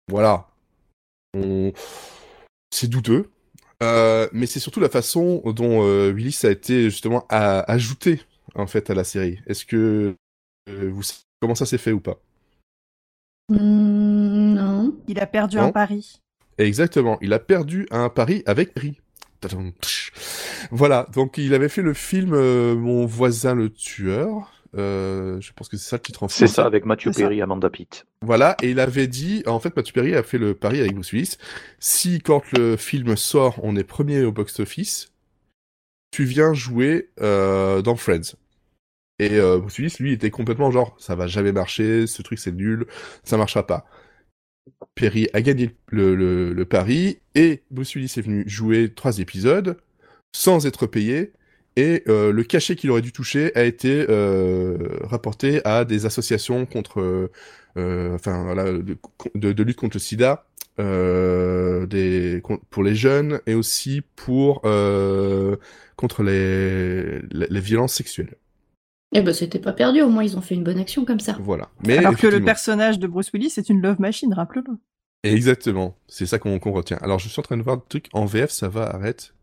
[0.09, 0.49] Voilà.
[1.35, 1.73] On...
[2.71, 3.31] C'est douteux.
[3.83, 8.21] Euh, mais c'est surtout la façon dont euh, Willis a été justement ajouté
[8.55, 9.40] en fait à la série.
[9.47, 10.14] Est-ce que
[10.71, 12.19] euh, vous savez comment ça s'est fait ou pas?
[13.49, 14.97] Hmm, non.
[15.09, 15.64] Il a perdu Non.
[15.64, 16.21] un pari.
[16.57, 18.73] Exactement, il a perdu un pari avec
[19.83, 20.12] tch.
[20.71, 22.31] Voilà, donc il avait fait le film
[22.75, 24.54] Mon voisin le tueur.
[24.77, 26.47] Euh, je pense que c'est ça le titre en C'est français.
[26.49, 27.23] ça avec Matthew C'est ça.
[27.23, 28.07] Perry, Amanda Pitt.
[28.23, 31.13] Voilà, et il avait dit, en fait, Matthew Perry a fait le pari avec Bruce
[31.13, 31.37] Willis.
[31.79, 35.13] Si quand le film sort, on est premier au box-office,
[36.11, 38.37] tu viens jouer euh, dans Friends.
[39.21, 42.53] Et euh, Bruce Willis, lui, était complètement genre, ça va jamais marcher, ce truc c'est
[42.53, 42.87] nul,
[43.23, 43.87] ça marchera pas.
[44.95, 49.77] Perry a gagné le, le, le pari, et Bruce Willis est venu jouer trois épisodes,
[50.35, 51.33] sans être payé,
[51.77, 56.67] et euh, le cachet qu'il aurait dû toucher a été euh, rapporté à des associations
[56.67, 57.31] contre
[57.77, 58.97] euh, enfin voilà, de,
[59.35, 60.47] de, de lutte contre le sida,
[60.79, 65.57] euh, des, pour les jeunes et aussi pour euh,
[65.97, 68.37] contre les, les, les violences sexuelles.
[69.17, 71.37] Eh ben, c'était pas perdu, au moins ils ont fait une bonne action comme ça.
[71.41, 71.71] Voilà.
[71.87, 74.75] Mais Alors que le personnage de Bruce Willis est une love machine, rappelez-le.
[75.23, 76.99] Exactement, c'est ça qu'on qu'on retient.
[77.01, 79.34] Alors je suis en train de voir le truc en VF, ça va, arrête.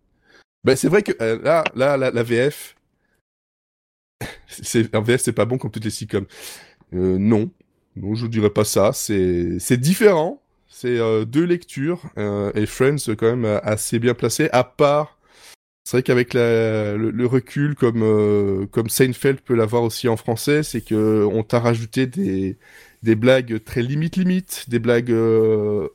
[0.64, 2.76] Ben c'est vrai que euh, là, là, la, la VF,
[4.48, 6.26] c'est en VF c'est pas bon comme toutes les sitcoms.
[6.94, 7.52] Euh, non,
[7.96, 8.92] non, je dirais pas ça.
[8.94, 10.42] C'est c'est différent.
[10.70, 14.50] C'est euh, deux lectures euh, et Friends quand même assez bien placé.
[14.54, 15.20] À part,
[15.86, 20.64] c'est vrai qu'avec la- le, recul, comme euh, comme Seinfeld peut l'avoir aussi en français,
[20.64, 22.58] c'est que on t'a rajouté des
[23.04, 25.12] des blagues très limite limite, des blagues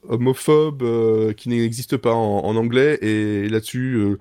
[0.09, 4.17] homophobes qui n'existent pas en, en anglais et là-dessus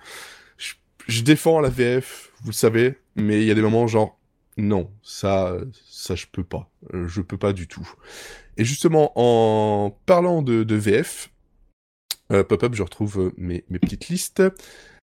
[1.08, 4.20] je, défends la VF, vous le savez, mais il y a des moments genre
[4.58, 5.58] non, ça
[5.90, 7.88] ça je peux pas, Euh, je peux pas du tout.
[8.58, 11.32] Et justement en parlant de, VF,
[12.32, 14.44] euh, pop-up, je retrouve euh, mes, petites listes.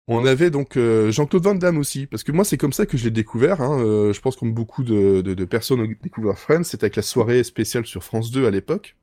[0.07, 0.77] On avait donc
[1.09, 3.61] Jean-Claude Van Damme aussi, parce que moi c'est comme ça que je l'ai découvert.
[3.61, 3.77] Hein.
[4.11, 8.03] je pense comme beaucoup de personnes ont découvert Friends, c'était avec la soirée spéciale sur
[8.03, 8.95] France 2 à l'époque.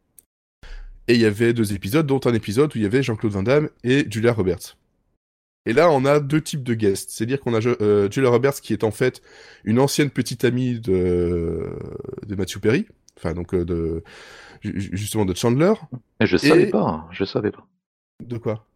[1.09, 3.42] Et il y avait deux épisodes, dont un épisode où il y avait Jean-Claude Van
[3.42, 4.77] Damme et Julia Roberts.
[5.67, 7.11] Et là, on a deux types de guests.
[7.11, 9.21] C'est-à-dire qu'on a euh, Julia Roberts qui est en fait
[9.65, 11.69] une ancienne petite amie de,
[12.27, 12.87] de Matthew Perry,
[13.19, 14.03] enfin donc euh, de
[14.63, 15.73] ju- justement de Chandler.
[16.21, 17.67] Je Et- savais pas, je savais pas.
[18.25, 18.67] De quoi?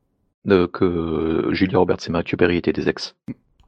[0.45, 3.15] De- que Julia Roberts et Matthew Perry étaient des ex.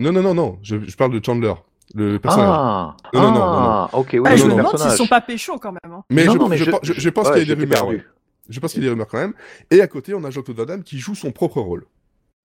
[0.00, 1.54] Non, non, non, non, je, je parle de Chandler,
[1.94, 2.48] le personnage.
[2.50, 5.06] Ah, Non, non, non, non, ah, ok, oui, Ah, non, je me demande s'ils sont
[5.06, 5.92] pas pécho quand même.
[5.92, 6.02] hein.
[6.10, 7.54] Mais, Non, je, non, mais je, je- pense- je- je pense Ouais, qu'il y a
[7.54, 7.86] des rumeurs.
[7.88, 8.02] ouais.
[8.48, 9.34] Je pense qu'il y a des rumeurs quand même.
[9.70, 11.84] Et à côté, on a Jean-Claude Van Damme qui joue son propre rôle.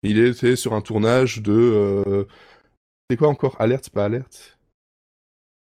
[0.04, 1.54] Il était sur un tournage de.
[1.54, 2.26] Euh...
[3.10, 3.56] C'est quoi encore?
[3.60, 4.58] Alerte, pas alerte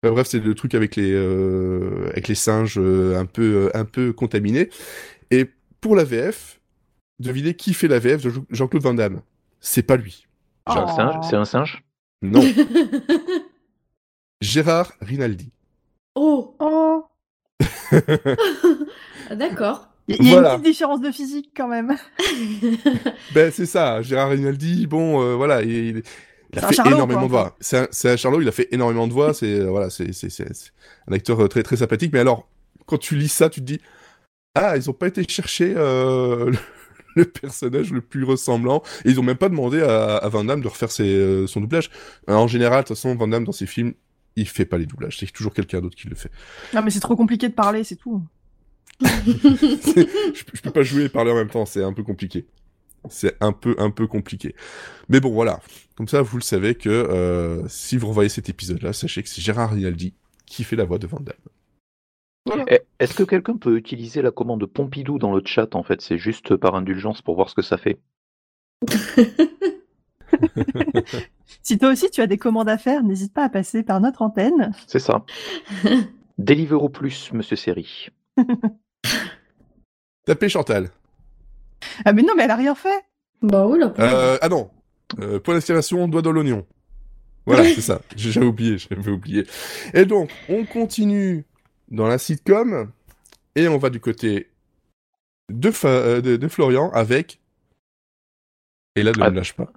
[0.03, 3.77] Enfin, Bref, c'est le truc avec les euh, avec les singes euh, un peu euh,
[3.77, 4.71] un peu contaminés.
[5.31, 5.47] Et
[5.81, 6.61] pour la VF,
[7.19, 9.23] devinez qui fait la VF de Jean- Jean-Claude Van Damme?
[9.61, 10.27] C'est pas lui.
[10.69, 10.97] C'est un Oh.
[10.97, 11.83] singe C'est un singe?
[12.23, 12.41] Non,
[14.41, 15.51] Gérard Rinaldi.
[16.15, 17.07] oh, Oh,
[19.31, 19.89] d'accord.
[20.09, 20.55] Il y, a Voilà.
[20.55, 21.97] une petite différence de physique quand même.
[23.35, 26.03] Ben c'est ça, Gérard Rinaldi, bon euh, voilà, il, il-
[26.53, 27.57] il C'est a fait Charlot, énormément quoi, de voix.
[27.61, 30.13] C'est un, c'est un Charlot, il a fait énormément de voix, c'est euh, voilà, c'est
[30.13, 30.71] c'est c'est c'est
[31.09, 32.13] un acteur euh, très très sympathique.
[32.13, 32.49] Mais alors,
[32.87, 33.81] quand tu lis ça, tu te dis
[34.55, 36.59] ah ils ont pas été chercher euh, le,
[37.17, 38.83] le personnage le plus ressemblant.
[39.05, 41.61] Et ils ont même pas demandé à, à Van Damme de refaire ses, euh, son
[41.61, 41.91] doublage.
[42.29, 43.95] Alors, en général, de toute façon, Van Damme dans ses films,
[44.37, 46.31] il fait pas les doublages, c'est toujours quelqu'un d'autre qui le fait.
[46.75, 48.23] Non, mais c'est trop compliqué de parler, c'est tout.
[49.01, 52.47] Je, je peux pas jouer et parler en même temps, c'est un peu compliqué.
[53.09, 54.55] C'est un peu un peu compliqué.
[55.09, 55.61] Mais bon voilà,
[55.97, 59.43] comme ça vous le savez que euh, si vous revoyez cet épisode-là, sachez que c'est
[59.43, 60.15] Gérard Rinaldi
[60.47, 61.37] qui fait la voix de Van Damme.
[62.69, 66.01] Eh, Est-ce que quelqu'un peut utiliser la commande Pompidou dans le chat en fait?
[66.01, 67.99] C'est juste par indulgence pour voir ce que ça fait.
[71.63, 74.23] Si toi aussi tu as des commandes à faire, n'hésite pas à passer par notre
[74.23, 74.73] antenne.
[74.87, 75.25] C'est ça.
[76.39, 78.09] Deliveroo Plus, monsieur Série.
[80.25, 80.91] Tapez Chantal.
[82.05, 83.05] Ah mais non, mais elle a rien fait.
[83.43, 83.93] bah oui, là.
[83.99, 84.71] Euh, ah non,
[85.21, 86.67] euh, point d'exclamation, doigt dans l'oignon.
[87.47, 88.01] Voilà, c'est ça.
[88.17, 89.47] J'ai- J'avais oublié, j'avais oublié.
[89.95, 91.45] Et donc, on continue
[91.89, 92.91] dans la sitcom
[93.55, 94.51] et on va du côté
[95.53, 97.41] de, Fa- euh, de, de Florian avec.
[98.97, 99.31] Et là, ne Ah.
[99.31, 99.71] me lâche pas.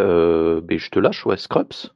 [0.00, 1.92] Euh, ben, je te lâche, ouais, Scrubs.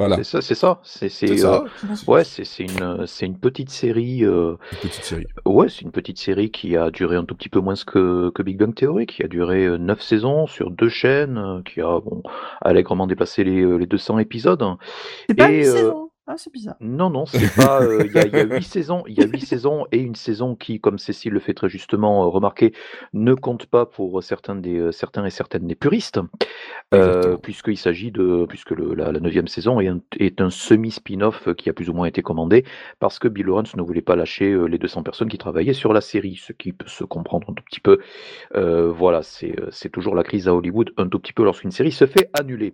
[0.00, 0.80] Voilà, C'est ça, c'est ça.
[0.82, 1.60] C'est, c'est, c'est euh,
[2.06, 4.24] ouais, c'est, c'est une, c'est une petite série.
[4.24, 5.26] euh, Une petite série.
[5.44, 8.42] Ouais, c'est une petite série qui a duré un tout petit peu moins que, que
[8.42, 12.00] Big Bang Theory, qui a duré euh, 9 saisons sur deux chaînes, euh, qui a
[12.00, 12.22] bon,
[12.62, 14.64] allègrement dépassé les, euh, les 200 épisodes.
[15.28, 16.09] C'est pas Et, une euh, saison.
[16.32, 16.76] Ah, c'est bizarre.
[16.78, 17.82] Non, non, c'est pas.
[17.82, 19.98] euh, Il y, a, il y a huit saisons, il y a huit saisons et
[19.98, 22.72] une saison qui, comme Cécile le fait très justement euh, remarquer,
[23.14, 26.20] ne compte pas pour certains des euh, certains et certaines des puristes,
[26.94, 30.92] euh, puisqu'il s'agit de puisque le, la, la neuvième saison est un, est un semi
[30.92, 32.64] spin-off qui a plus ou moins été commandé
[33.00, 35.92] parce que Bill Lawrence ne voulait pas lâcher euh, les 200 personnes qui travaillaient sur
[35.92, 37.98] la série, ce qui peut se comprendre un tout petit peu.
[38.54, 41.90] Euh, voilà, c'est c'est toujours la crise à Hollywood un tout petit peu lorsqu'une série
[41.90, 42.72] se fait annuler.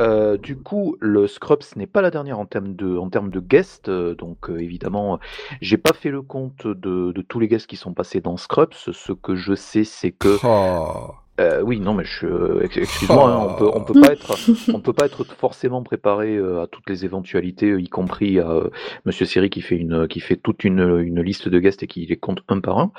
[0.00, 3.40] Euh, du coup, le Scrubs n'est pas la dernière en termes de, en termes de
[3.40, 3.88] guests.
[3.88, 5.18] euh, donc, euh, évidemment,
[5.60, 8.74] j'ai pas fait le compte de, de tous les guests qui sont passés dans Scrubs.
[8.74, 10.38] Ce que je sais, c'est que.
[10.44, 11.14] Oh.
[11.40, 14.36] Euh, oui, non, mais je, euh, ex- excuse-moi, hein, on peut, on peut pas être,
[14.72, 18.48] on peut pas être forcément préparé euh, à toutes les éventualités, euh, y compris à
[18.48, 18.70] euh,
[19.04, 22.06] Monsieur Siri qui fait une, qui fait toute une, une liste de guests et qui
[22.06, 22.92] les compte un par un.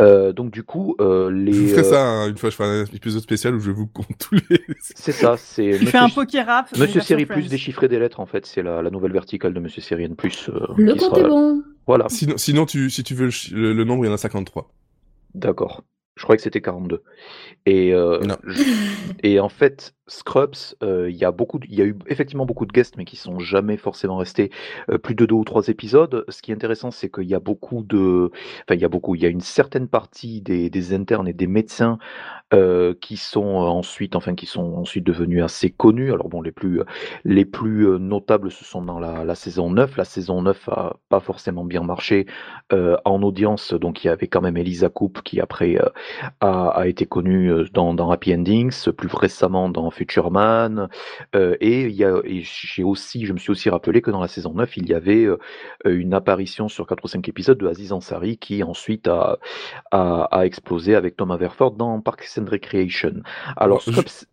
[0.00, 1.52] Euh, donc, du coup, euh, les.
[1.52, 3.70] Je vous ferai euh, ça hein, une fois, je ferai un épisode spécial où je
[3.70, 4.60] vous compte tous les.
[4.80, 5.62] C'est ça, c'est.
[5.64, 6.76] Tu Monsieur fais un poker rap.
[6.76, 9.82] Monsieur Série Plus déchiffrer des lettres, en fait, c'est la, la nouvelle verticale de Monsieur
[9.82, 10.50] Série N Plus.
[10.52, 11.62] euh, Le compte sera- est bon.
[11.86, 14.68] Voilà, Sinon, sinon tu, si tu veux le- le nombre, il y en a 53.
[15.34, 15.84] d'accord.
[16.18, 17.02] Je croyais que c'était 42.
[17.66, 18.62] Et, euh, je-
[19.22, 21.32] et en fait, Scrubs, euh, il y a
[21.68, 24.50] y a eu effectivement beaucoup de guests, mais qui sont jamais forcément restés
[24.90, 26.24] euh, plus de deux ou trois épisodes.
[26.28, 28.30] Ce qui est intéressant, c'est qu'il y a beaucoup de,
[28.64, 31.46] enfin, il y a beaucoup, il y a une certaine partie des, internes et des
[31.46, 31.98] médecins
[32.54, 36.12] euh, qui sont ensuite, enfin, qui sont ensuite devenus assez connus.
[36.12, 36.80] Alors bon, les plus,
[37.24, 39.96] les plus notables, ce sont dans la, saison 9.
[39.96, 42.26] La saison 9 a pas forcément bien marché
[42.70, 45.78] en audience, donc il y avait quand même Elisa Coupe qui après
[46.40, 50.88] a, été connue dans Happy Endings, plus récemment dans Future Man,
[51.34, 54.28] euh, et il y a, j'ai aussi, je me suis aussi rappelé que dans la
[54.28, 55.36] saison 9, il y avait euh,
[55.84, 59.38] une apparition sur 4 ou 5 épisodes de Aziz Ansari qui ensuite a,
[59.90, 63.22] a, a explosé avec Thomas Verford dans Parks and Recreation.
[63.56, 63.82] Alors,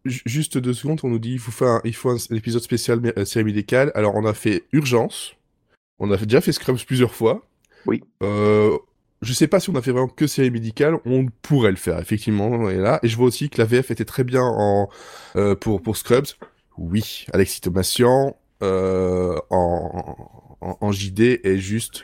[0.06, 2.62] Juste deux secondes, on nous dit il faut faire un, il faut un, un épisode
[2.62, 3.92] spécial mé- euh, série médicale.
[3.96, 5.36] Alors on a fait Urgence,
[6.00, 7.42] on a déjà fait Scrubs plusieurs fois.
[7.86, 8.04] Oui.
[8.24, 8.78] Euh,
[9.26, 12.00] je sais pas si on a fait vraiment que série médicale, on pourrait le faire
[12.00, 12.70] effectivement.
[12.70, 14.90] Est là et je vois aussi que la VF était très bien en
[15.36, 16.28] euh, pour pour Scrubs.
[16.78, 20.18] Oui, Alexis Thomasian euh, en,
[20.62, 22.04] en, en JD est juste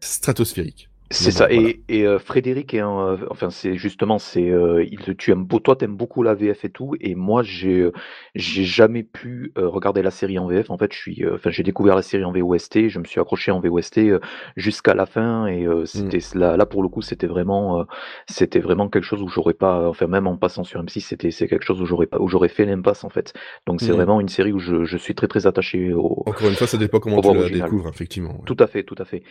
[0.00, 0.88] stratosphérique.
[1.14, 1.50] C'est ça.
[1.50, 5.46] Et, et euh, Frédéric est un, euh, enfin c'est justement c'est, euh, il, tu aimes,
[5.46, 7.90] toi t'aimes beaucoup la VF et tout, et moi j'ai,
[8.34, 10.70] j'ai jamais pu regarder la série en VF.
[10.70, 13.50] En fait, je suis, enfin j'ai découvert la série en VOST, je me suis accroché
[13.50, 14.00] en VOST
[14.56, 15.86] jusqu'à la fin, et mmh.
[15.86, 17.86] c'était là, là pour le coup c'était vraiment,
[18.26, 21.48] c'était vraiment quelque chose où j'aurais pas, enfin même en passant sur M6, c'était c'est
[21.48, 23.32] quelque chose où j'aurais pas, où j'aurais fait l'impasse en fait.
[23.66, 23.96] Donc c'est mmh.
[23.96, 26.22] vraiment une série où je, je, suis très très attaché au.
[26.26, 28.42] Encore une fois, ça dépend comment tu la découvres effectivement.
[28.46, 29.22] Tout à fait, tout à fait.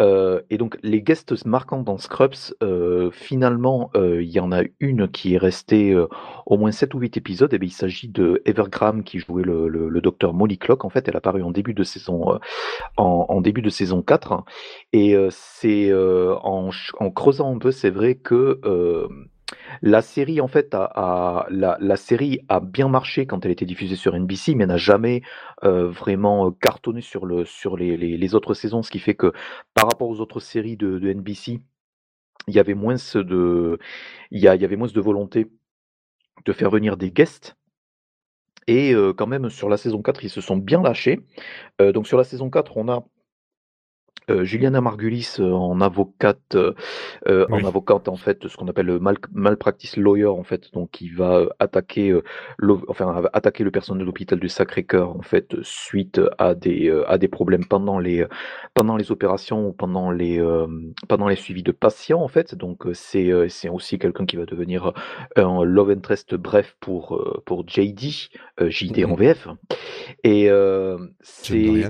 [0.00, 5.08] et donc les guests marquant dans Scrubs, euh, finalement, euh, il y en a une
[5.08, 6.06] qui est restée euh,
[6.46, 7.52] au moins 7 ou 8 épisodes.
[7.52, 10.84] Et eh il s'agit de Evergram qui jouait le, docteur Molly Clock.
[10.84, 12.38] En fait, elle a apparu en début de saison,
[12.96, 14.44] en, début de saison 4.
[14.92, 16.70] Et c'est en,
[17.14, 18.60] creusant un peu, c'est vrai que
[19.82, 24.14] la série, en fait, a, la, série a bien marché quand elle était diffusée sur
[24.14, 25.22] NBC, mais n'a jamais
[25.62, 29.32] vraiment cartonné sur, le, sur les, autres saisons, ce qui fait que
[29.74, 31.60] par rapport aux autres séries de, NBC,
[32.48, 33.78] il y avait moins de,
[34.30, 35.50] il y, avait moins de volonté
[36.44, 37.56] de faire venir des guests.
[38.66, 41.20] Et quand même, sur la saison 4, ils se sont bien lâchés.
[41.78, 43.00] donc sur la saison 4, on a euh,
[44.28, 49.16] Juliana Margulis euh, en avocate, euh, en avocate en fait, ce qu'on appelle le mal,
[49.32, 52.18] malpractice lawyer en fait, donc qui va attaquer,
[52.88, 57.28] enfin attaquer le personnel de l'hôpital du Sacré-Cœur en fait suite à des à des
[57.28, 58.26] problèmes pendant les
[58.74, 60.42] pendant les opérations ou pendant les
[61.08, 62.54] pendant les suivis de patients en fait.
[62.54, 64.92] Donc c'est c'est aussi quelqu'un qui va devenir
[65.36, 69.48] un love interest bref pour pour JD, JD en VF
[70.24, 70.50] et
[71.22, 71.84] c'est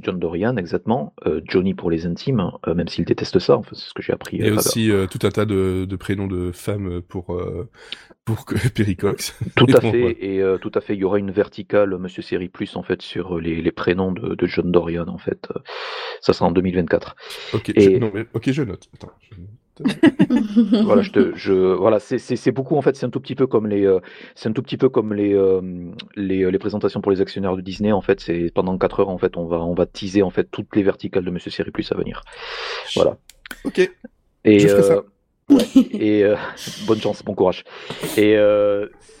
[0.00, 1.14] John Dorian, exactement.
[1.26, 4.02] Euh, Johnny pour les intimes, hein, euh, même s'il déteste ça, enfin, c'est ce que
[4.02, 4.40] j'ai appris.
[4.40, 7.40] Et aussi euh, tout un tas de, prénoms de femmes pour,
[8.24, 9.36] pour Perry Cox.
[9.56, 12.76] Tout à fait, et tout à fait, il y aura une verticale Monsieur Série Plus,
[12.76, 15.48] en fait, sur les, prénoms de, John Dorian, en fait.
[16.20, 17.16] ça sera en 2024.
[17.54, 18.88] Ok, je, non, ok, je note.
[18.94, 19.12] Attends,
[20.84, 23.66] voilà, je te, je, voilà, c'est beaucoup en fait, c'est un tout petit peu comme
[23.66, 23.90] les,
[24.34, 25.36] c'est un tout petit peu comme les,
[26.16, 27.92] les, les, présentations pour les actionnaires de Disney.
[27.92, 30.48] En fait, c'est pendant 4 heures en fait, on va, on va teaser en fait
[30.50, 32.22] toutes les verticales de Monsieur Série Plus à venir.
[32.94, 33.16] Voilà.
[33.64, 33.90] Ok.
[34.44, 35.00] Et, euh,
[35.74, 36.24] et
[36.86, 37.64] bonne chance, bon courage.
[38.16, 38.36] Et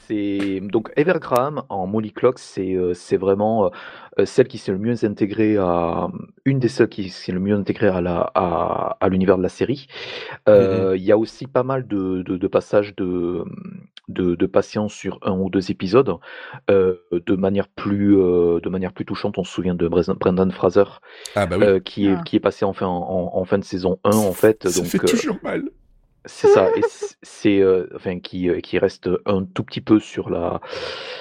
[0.06, 3.70] c'est donc Evergraham en Molly Clock, c'est c'est vraiment
[4.18, 6.08] euh, celle qui s'est le mieux intégrée à
[6.44, 9.48] une des seules qui s'est le mieux intégrée à la à, à l'univers de la
[9.48, 9.86] série.
[10.48, 13.44] Euh, il y a aussi pas mal de, de, passages de,
[14.08, 16.16] de, de patients sur un ou deux épisodes
[16.70, 19.38] euh, de manière plus de manière plus touchante.
[19.38, 20.84] On se souvient de Brendan Fraser
[21.34, 21.82] ah bah oui.
[21.82, 22.22] qui est ah.
[22.24, 24.68] qui est passé en fin en, en, fin de saison 1 en fait.
[24.68, 25.64] Ça donc, fait toujours mal.
[26.26, 26.70] C'est ça,
[27.22, 30.60] c'est euh, enfin qui, euh, qui reste un tout petit peu sur la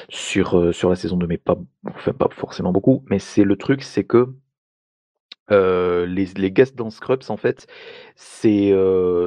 [0.08, 3.04] sur euh, sur la saison 2, mais pas enfin pas forcément beaucoup.
[3.10, 4.34] Mais c'est le truc, c'est que
[5.50, 7.68] les, guests dans Scrubs en fait,
[8.16, 8.74] c'est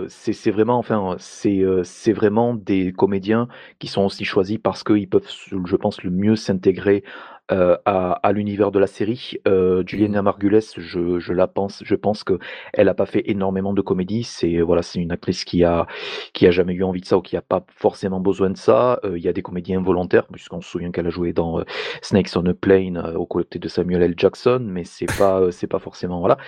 [0.09, 5.77] c'est vraiment enfin c'est vraiment des comédiens qui sont aussi choisis parce qu'ils peuvent, je
[5.77, 7.05] pense, le mieux s'intégrer
[7.53, 9.35] euh, à, l'univers de la série.
[9.47, 10.25] Euh, Juliana mmh.
[10.25, 12.39] Margules, je, je, la pense, je pense que
[12.73, 14.25] elle a pas fait énormément de comédie.
[14.25, 15.87] C'est voilà, c'est une actrice qui a
[16.33, 18.99] qui a jamais eu envie de ça ou qui a pas forcément besoin de ça.
[19.05, 21.63] Euh, il y a des comédiens volontaires, puisqu'on se souvient qu'elle a joué dans
[22.03, 24.15] Snakes on a Plane aux côtés de Samuel L.
[24.17, 26.39] Jackson, mais c'est pas c'est pas forcément voilà.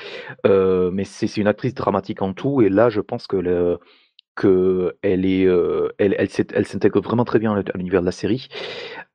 [0.91, 3.79] mais c'est une actrice dramatique en tout, et là, je pense que le
[4.45, 8.49] euh, elle, s'intègre vraiment très bien à l'univers de la série.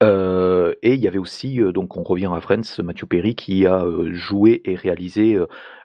[0.02, 3.66] Euh, et il y avait aussi, euh, donc on revient à Friends, Matthew Perry qui
[3.66, 5.38] a joué et réalisé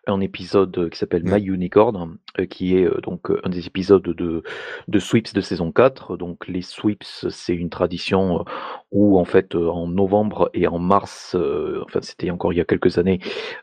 [0.09, 2.19] un épisode qui s'appelle My Unicorn,
[2.51, 4.43] qui est donc un des épisodes de,
[4.89, 6.17] de Sweeps de saison 4.
[6.17, 8.45] Donc les Sweeps, c'est une tradition
[8.91, 11.37] où en fait en novembre et en mars,
[11.85, 13.21] enfin c'était encore il y a quelques années,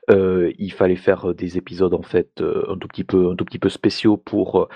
[0.09, 3.69] il fallait faire des épisodes en fait un tout petit peu un tout petit peu
[3.69, 4.69] spéciaux pour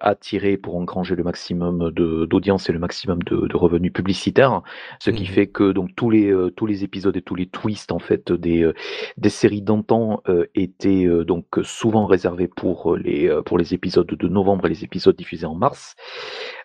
[0.00, 4.62] attirer, pour engranger le maximum d'audience et le maximum de, de, revenus publicitaires,
[5.00, 7.92] ce qui mmh fait que donc tous les tous les épisodes et tous les twists
[7.92, 8.70] en fait des
[9.16, 10.22] des séries d'antan
[10.54, 14.70] étaient euh, donc souvent réservé pour euh, les, euh, pour les épisodes de novembre et
[14.70, 15.96] les épisodes diffusés en mars.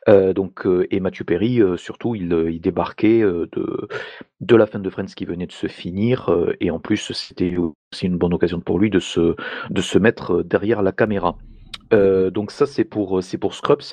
[0.08, 5.48] donc, et Mathieu Perry, surtout, il, il débarquait de, la fin de Friends qui venait
[5.48, 9.98] de se finir, et en plus, c'était aussi une bonne occasion pour lui de se
[9.98, 11.38] mettre derrière la caméra.
[11.94, 13.84] Euh, donc ça c'est pour c'est pour Scrubs.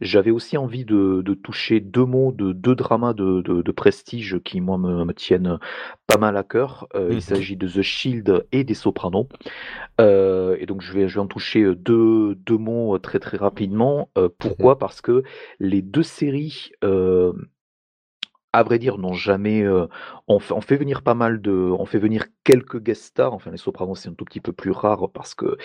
[0.00, 4.60] J'avais aussi envie de, de, toucher deux mots de deux dramas de, de, prestige qui
[4.60, 5.58] moi me, me, tiennent
[6.06, 6.88] pas mal à cœur.
[6.94, 9.28] Euh, il mmh s'agit de The Shield et des Sopranos.
[10.00, 14.10] Euh, et donc je vais je vais en toucher deux deux mots très très rapidement.
[14.16, 14.78] Mmh pourquoi?
[14.78, 15.22] Parce que
[15.58, 16.70] les deux séries
[18.52, 19.62] à vrai dire, n'ont jamais.
[19.62, 19.86] euh,
[20.28, 21.52] on, fait, on fait venir pas mal de.
[21.52, 23.32] On fait venir quelques guest stars.
[23.34, 25.56] Enfin, les Sopranos, c'est un tout petit peu plus rare parce que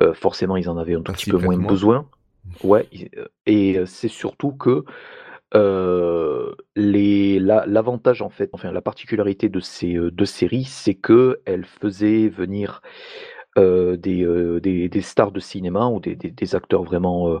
[0.00, 2.06] euh, forcément, ils en avaient un tout petit peu moins besoin.
[2.64, 4.84] Ouais, ils- euh, et euh, c'est surtout que
[5.54, 10.94] euh, les, la- l'avantage, en fait, enfin, la particularité de ces euh, deux séries, c'est
[10.94, 12.82] que elles faisaient venir
[13.58, 17.38] euh, des, euh, des, des stars de cinéma ou des, des, des acteurs vraiment euh,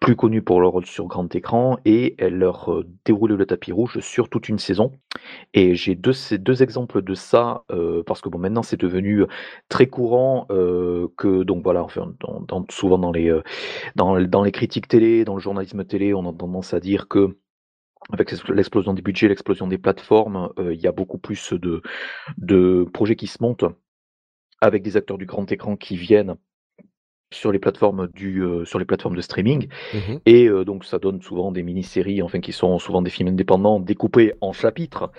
[0.00, 3.72] plus connus pour leur rôle sur grand écran et elles leur euh, déroulaient le tapis
[3.72, 4.92] rouge sur toute une saison.
[5.54, 9.24] Et j'ai deux, deux exemples de ça euh, parce que bon, maintenant c'est devenu
[9.68, 11.86] très courant euh, que donc voilà,
[12.70, 13.42] souvent dans les, euh,
[13.96, 17.36] dans, les critiques télé, dans le journalisme télé, on a tendance à dire que
[18.12, 21.82] avec l'explosion des budgets, l'explosion des plateformes, euh, il y a beaucoup plus de,
[22.38, 23.64] de projets qui se montent
[24.60, 26.36] avec des acteurs du grand écran qui viennent
[27.30, 30.20] sur les plateformes du euh, sur les plateformes de streaming Mhm.
[30.24, 33.80] et euh, donc ça donne souvent des mini-séries enfin qui sont souvent des films indépendants
[33.80, 35.10] découpés en chapitres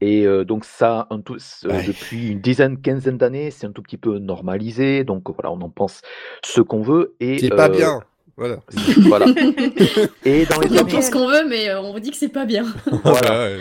[0.00, 1.84] et euh, donc ça un tout, Ouais.
[1.86, 5.70] depuis une dizaine quinzaine d'années c'est un tout petit peu normalisé donc voilà on en
[5.70, 6.00] pense
[6.44, 8.00] ce qu'on veut et C'est pas bien.
[8.36, 8.56] Voilà.
[9.06, 9.26] voilà
[10.24, 12.30] et dans les On en années pense qu'on veut, mais on vous dit que c'est
[12.32, 12.64] pas bien.
[13.04, 13.58] voilà, ouais.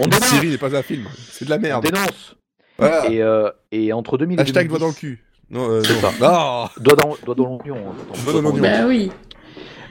[0.00, 1.04] on Une dénonce, série n'est pas un film.
[1.30, 1.84] C'est de la on merde.
[1.84, 2.36] dénonce.
[2.78, 3.10] Voilà.
[3.10, 5.24] et, euh, et entre 2000 et Hashtag doigt 2010 dans le cul.
[5.50, 6.00] Non, euh, C'est non.
[6.00, 6.12] ça.
[6.22, 8.62] Ah doigt dans doigt dans l'oignon hein, Doigt dans l'oignon.
[8.62, 9.10] Bah oui.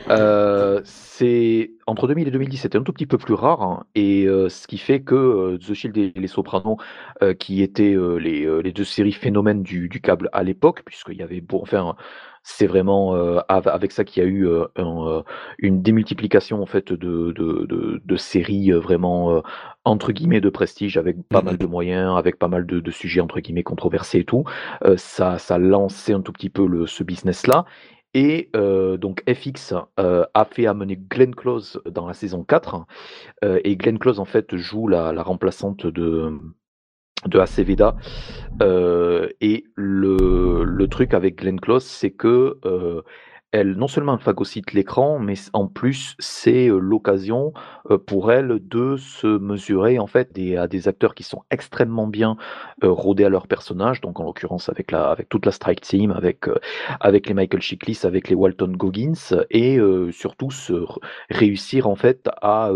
[0.10, 4.26] Euh, c'est entre 2000 et 2010, c'était un tout petit peu plus rare, hein, et
[4.26, 6.78] euh, ce qui fait que euh, The Shield et Les Sopranos,
[7.22, 10.84] euh, qui étaient euh, les, euh, les deux séries phénomènes du, du câble à l'époque,
[10.86, 11.96] puisqu'il y avait bon, enfin,
[12.50, 15.22] c'est vraiment euh, av- avec ça qu'il y a eu euh, un, euh,
[15.60, 19.42] une démultiplication en fait de, de, de, de séries vraiment
[19.86, 21.42] entre guillemets de prestige, avec pas Mhm.
[21.42, 24.44] mal de moyens, avec pas mal de, de sujets entre guillemets controversés et tout.
[24.98, 27.66] Ça, ça a lancé un tout petit peu le, ce business-là.
[28.14, 32.86] Et euh, donc FX euh, a fait amener Glenn Close dans la saison 4.
[33.44, 36.32] euh, et Glenn Close, en fait, joue la, la remplaçante de,
[37.26, 37.96] de Aceveda.
[38.62, 43.02] Euh, et le, le truc avec Glenn Close, c'est que euh,
[43.52, 47.54] elle, non seulement phagocyte l'écran, mais en plus, c'est l'occasion
[48.06, 52.36] pour elle de se mesurer en fait à des acteurs qui sont extrêmement bien
[52.82, 56.46] rodés à leur personnage, donc en l'occurrence avec, avec toute la Strike Team, avec,
[57.00, 59.14] avec les Michael Chiklis, avec les Walton Goggins,
[59.50, 59.80] et
[60.12, 60.86] surtout se
[61.30, 62.72] réussir en fait à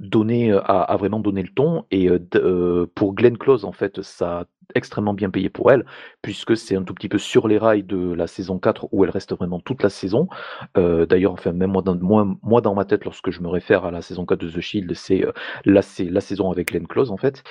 [0.00, 1.84] donner, à, vraiment donner le ton.
[1.90, 2.08] Et
[2.94, 5.84] pour Glenn Close, en fait, ça extrêmement bien payé pour elle,
[6.22, 9.10] puisque c'est un tout petit peu sur les rails de la saison 4 où elle
[9.10, 10.28] reste vraiment toute la saison.
[10.76, 14.26] Euh, D'ailleurs, enfin, même moi dans, ma tête, lorsque je me réfère à la saison
[14.26, 15.32] 4 de The Shield, c'est euh,
[15.82, 17.42] c'est la saison avec Glenn Close, en fait.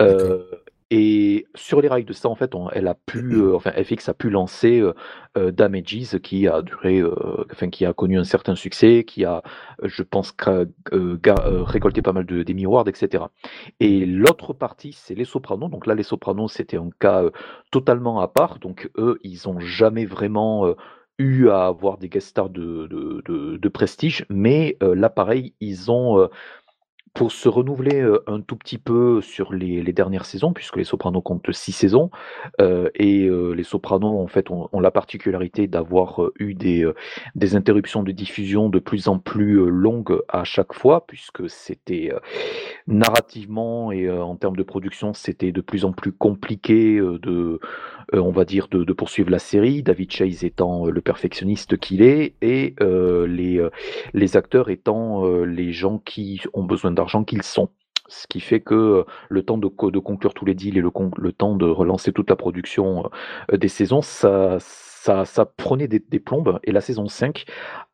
[0.00, 0.44] Euh,
[0.90, 4.08] et sur les rails de ça, en fait, on- elle a pu, euh, enfin, FX
[4.08, 4.94] a pu lancer euh,
[5.36, 9.42] euh, Damages, qui a duré, euh, enfin, qui a connu un certain succès, qui a,
[9.82, 10.32] je pense,
[10.92, 13.30] récolté pas mal de d'Emmy Awards, etc.
[13.80, 15.68] Et l'autre partie, c'est les Sopranos.
[15.70, 17.24] Donc là, les Sopranos, c'était un cas
[17.70, 18.58] totalement à part.
[18.58, 20.74] Donc eux, ils ont jamais vraiment
[21.18, 25.90] eu à avoir des guest stars de, de, de- de prestige, mais là, pareil, ils
[25.90, 26.28] ont
[27.14, 31.22] pour se renouveler euh, un tout petit peu sur les, dernières saisons, puisque les Sopranos
[31.22, 32.10] comptent six saisons,
[32.60, 36.84] euh, et euh, les Sopranos en fait ont, ont la particularité d'avoir euh, eu des,
[36.84, 36.94] euh,
[37.36, 42.10] des interruptions de diffusion de plus en plus longues à chaque fois, puisque c'était
[42.86, 47.60] narrativement et euh, en termes de production, c'était de plus en plus compliqué euh, de,
[48.14, 49.82] euh, on va dire, de, poursuivre la série.
[49.82, 53.68] David Chase étant le perfectionniste qu'il est et les,
[54.12, 57.70] les acteurs étant les gens qui ont besoin d'argent qu'ils sont.
[58.06, 61.32] Ce qui fait que le temps de, de conclure tous les deals et le, le
[61.32, 63.10] temps de relancer toute la production
[63.52, 64.58] des saisons, ça,
[65.04, 66.58] ça, prenait des, plombes.
[66.64, 67.44] Et la saison 5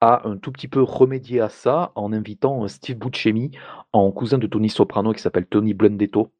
[0.00, 3.50] a un tout petit peu remédié à ça en invitant euh, Steve Buscemi
[3.92, 6.32] en cousin de Tony Soprano qui s'appelle Tony Blundetto.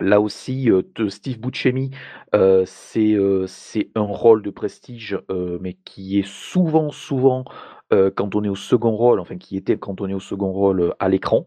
[0.00, 1.90] Là aussi, euh, Steve Buscemi,
[2.34, 5.18] euh, c'est un rôle de prestige,
[5.60, 7.44] mais qui est souvent, souvent
[7.92, 11.46] euh, cantonné au second rôle, enfin qui était cantonné au second rôle euh, à l'écran.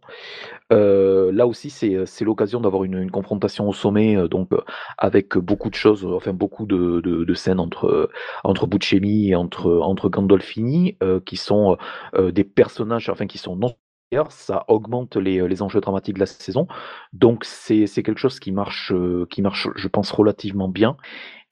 [0.72, 4.50] Euh, là aussi, c'est euh, c'est l'occasion d'avoir une, une confrontation au sommet, euh, donc
[4.98, 8.10] avec beaucoup de choses, enfin beaucoup de, de, de scènes entre
[8.44, 11.78] entre Buscemi et entre entre Gandolfini, qui sont
[12.18, 13.76] des personnages, enfin qui sont non
[14.30, 16.68] ça augmente les, les enjeux dramatiques de la saison.
[17.14, 18.94] Donc c'est quelque chose qui marche,
[19.30, 20.98] qui marche, je pense, relativement bien.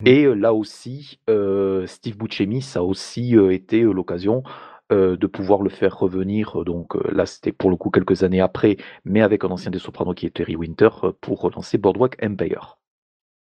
[0.02, 0.08] Mm.
[0.08, 4.43] Et là aussi, euh, Steve Buscemi, ça a aussi été l'occasion
[4.91, 6.62] euh, de pouvoir le faire revenir.
[6.62, 9.71] euh, Donc euh, là, c'était pour le coup quelques années après, mais avec un ancien
[9.71, 12.80] des Sopranos qui est Terry Winter, euh, pour relancer Boardwalk Empire.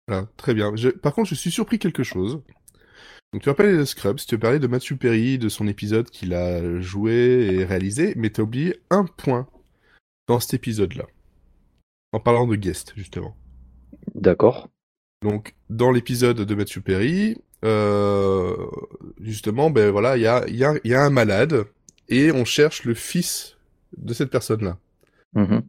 [0.08, 0.74] Voilà, très bien.
[0.76, 2.42] Je- Par contre, je suis surpris quelque chose.
[3.32, 6.08] Donc, tu as parlé de Scrubs, tu as parlé de Matthew Perry, de son épisode
[6.10, 9.48] qu'il a joué et réalisé, mais tu as oublié un point
[10.28, 11.06] dans cet épisode-là.
[12.12, 13.36] En parlant de guest, justement.
[14.14, 14.68] D'accord.
[15.22, 18.54] Donc, dans l'épisode de Matthew Perry, euh,
[19.20, 21.64] justement, ben voilà, il y a, y, a, y a un malade
[22.08, 23.56] et on cherche le fils
[23.96, 24.78] de cette personne-là.
[25.34, 25.62] Mhm.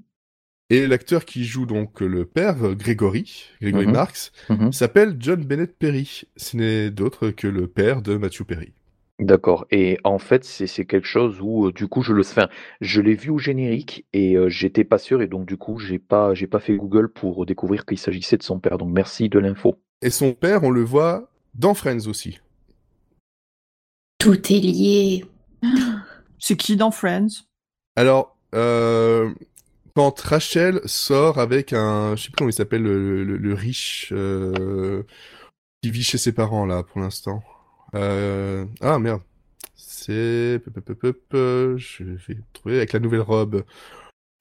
[0.69, 3.93] Et l'acteur qui joue donc le père, Grégory, Grégory Mhm.
[3.93, 4.73] Marx, Mhm.
[4.73, 6.23] s'appelle John Bennett Perry.
[6.35, 8.73] Ce n'est d'autre que le père de Matthew Perry.
[9.19, 9.65] D'accord.
[9.71, 12.49] Et en fait, c'est c'est quelque chose où, euh, du coup, je le, enfin,
[12.81, 15.97] je l'ai vu au générique et euh, j'étais pas sûr et donc du coup, j'ai
[15.97, 18.77] pas, j'ai pas fait Google pour découvrir qu'il s'agissait de son père.
[18.77, 19.79] Donc merci de l'info.
[20.03, 22.39] Et son père, on le voit dans Friends aussi.
[24.19, 25.25] Tout est lié.
[26.39, 27.45] C'est qui dans Friends?
[27.95, 29.33] Alors, euh,
[29.95, 34.09] quand Rachel sort avec un, je sais plus comment il s'appelle, le, le- le riche
[34.11, 35.03] euh,
[35.81, 37.43] qui vit chez ses parents là pour l'instant.
[37.95, 39.21] Euh, ah merde,
[39.75, 43.63] c'est, je vais trouver avec la nouvelle robe.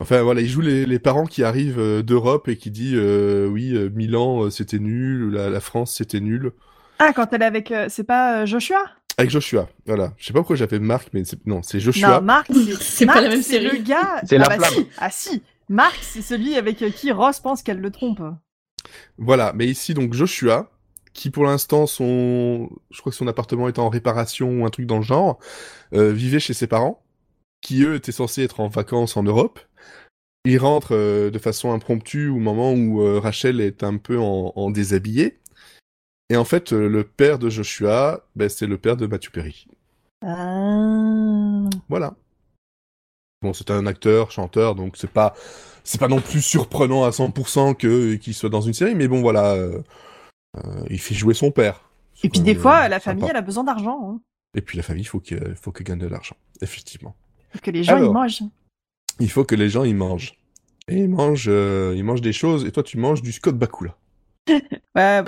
[0.01, 3.75] Enfin voilà, il joue les, les parents qui arrivent d'Europe et qui dit euh, oui,
[3.95, 6.53] Milan c'était nul, la, la France c'était nul.
[6.99, 7.71] Ah, quand elle est avec.
[7.71, 8.79] euh, c'est pas euh, Joshua?
[9.19, 10.13] Avec Joshua, voilà.
[10.19, 12.17] Je sais pas pourquoi j'appelle Marc, mais c'est- non, c'est Joshua.
[12.21, 13.79] Non, Marc, c'est pas la même c'est série.
[13.79, 14.21] le gars.
[14.25, 14.75] C'est ah la bah flamme.
[14.85, 14.89] si.
[14.99, 15.43] Ah si.
[15.69, 18.21] Marc, c'est celui avec euh, qui Ross pense qu'elle le trompe.
[19.19, 20.71] Voilà, mais ici donc Joshua,
[21.13, 24.87] qui pour l'instant son, je crois que son appartement est en réparation ou un truc
[24.87, 25.39] dans le genre,
[25.95, 27.03] euh, vivait chez ses parents,
[27.63, 29.59] qui eux étaient censés être en vacances en Europe.
[30.45, 34.53] Il rentre euh, de façon impromptue au moment où euh, Rachel est un peu en,
[34.55, 35.39] en déshabillé.
[36.29, 39.67] Et en fait, euh, le père de Joshua, ben, c'est le père de Matthew Perry.
[40.25, 41.69] Ah.
[41.89, 42.15] Voilà.
[43.43, 45.35] Bon, c'est un acteur, chanteur, donc c'est pas,
[45.85, 49.21] c'est pas non plus surprenant à 100% que qu'il soit dans une série, mais bon,
[49.21, 49.83] voilà, euh,
[50.57, 51.83] euh, il fait jouer son père.
[52.25, 53.11] Et puis des fois, la sympa.
[53.13, 54.11] famille, elle a besoin d'argent.
[54.11, 54.21] Hein.
[54.57, 57.15] Et puis la famille, il faut que, faut que gagne de l'argent, effectivement.
[57.53, 58.11] Faut que les gens Alors.
[58.11, 58.43] ils mangent.
[59.21, 60.35] Il faut que les gens y mangent.
[60.89, 63.97] Et ils mangent, euh, ils mangent des choses, et toi tu manges du Scott Bakula.
[64.95, 65.23] Ouais.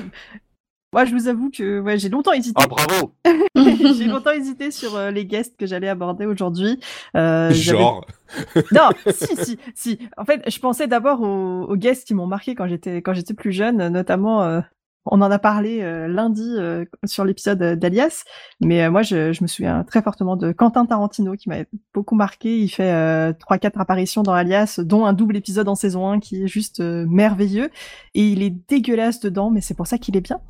[0.93, 2.63] Moi, je vous avoue que ouais, j'ai longtemps hésité.
[2.65, 3.13] Ah bravo.
[3.55, 6.81] j'ai longtemps hésité sur euh, les guests que j'allais aborder aujourd'hui.
[7.15, 8.07] Euh, Genre,
[8.73, 9.99] Non, si, si, si.
[10.17, 13.35] En fait, je pensais d'abord aux, aux guests qui m'ont marqué quand j'étais quand j'étais
[13.35, 14.43] plus jeune, notamment.
[14.45, 14.61] euh,
[15.07, 18.25] on en a parlé euh, lundi euh, sur l'épisode euh, d'Alias,
[18.61, 22.15] mais euh, moi je, je me souviens très fortement de Quentin Tarantino qui m'avait beaucoup
[22.15, 22.59] marqué.
[22.61, 26.21] Il fait euh, trois quatre apparitions dans Alias, dont un double épisode en saison 1
[26.21, 27.71] qui est juste euh, merveilleux
[28.15, 30.41] et il est dégueulasse dedans, mais c'est pour ça qu'il est bien.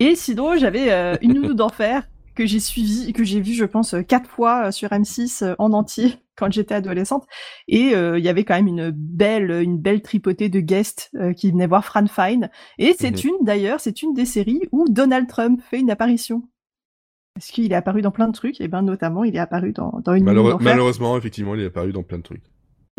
[0.00, 3.94] Et sinon, j'avais euh, une nounou d'enfer que j'ai suivi, que j'ai vu, je pense,
[4.08, 7.26] quatre fois sur M6 euh, en entier quand j'étais adolescente.
[7.68, 11.32] Et euh, il y avait quand même une belle, une belle tripotée de guests euh,
[11.32, 12.50] qui venaient voir Fran Fine.
[12.78, 13.30] Et c'est Mhm.
[13.40, 16.42] une, d'ailleurs, c'est une des séries où Donald Trump fait une apparition.
[17.34, 20.00] Parce qu'il est apparu dans plein de trucs, et ben notamment il est apparu dans,
[20.04, 22.44] dans une malheureusement, effectivement, il est apparu dans plein de trucs.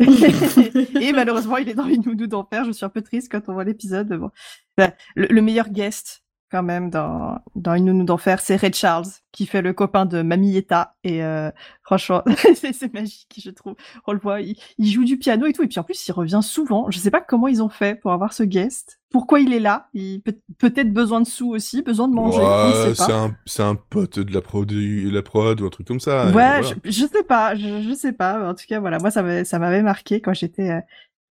[1.00, 2.64] et malheureusement, il est dans une nounou d'enfer.
[2.64, 4.08] Je suis un peu triste quand on voit l'épisode.
[4.10, 4.30] mais Bon.
[4.76, 6.23] Enfin, Le, le meilleur guest,
[6.54, 10.22] quand même, dans, dans une nounou d'enfer, c'est Ray Charles, qui fait le copain de
[10.22, 10.94] Mamietta.
[11.02, 11.50] Et euh,
[11.82, 12.22] franchement,
[12.54, 13.74] c'est magique, je trouve.
[14.06, 15.64] On le voit, il, il joue du piano et tout.
[15.64, 16.88] Et puis en plus, il revient souvent.
[16.92, 19.00] Je sais pas comment ils ont fait pour avoir ce guest.
[19.10, 19.88] Pourquoi il est là?
[19.94, 22.38] Il peut- peut-être besoin de sous aussi, besoin de manger.
[22.38, 22.94] Ouais,
[23.46, 26.26] c'est un, pote de la prod, de la prod ou un truc comme ça.
[26.26, 26.62] Ouais, voilà.
[26.62, 28.48] je, je sais pas, je, je sais pas.
[28.48, 30.80] En tout cas, voilà, moi ça m'avait ça m'avait marqué quand j'étais euh,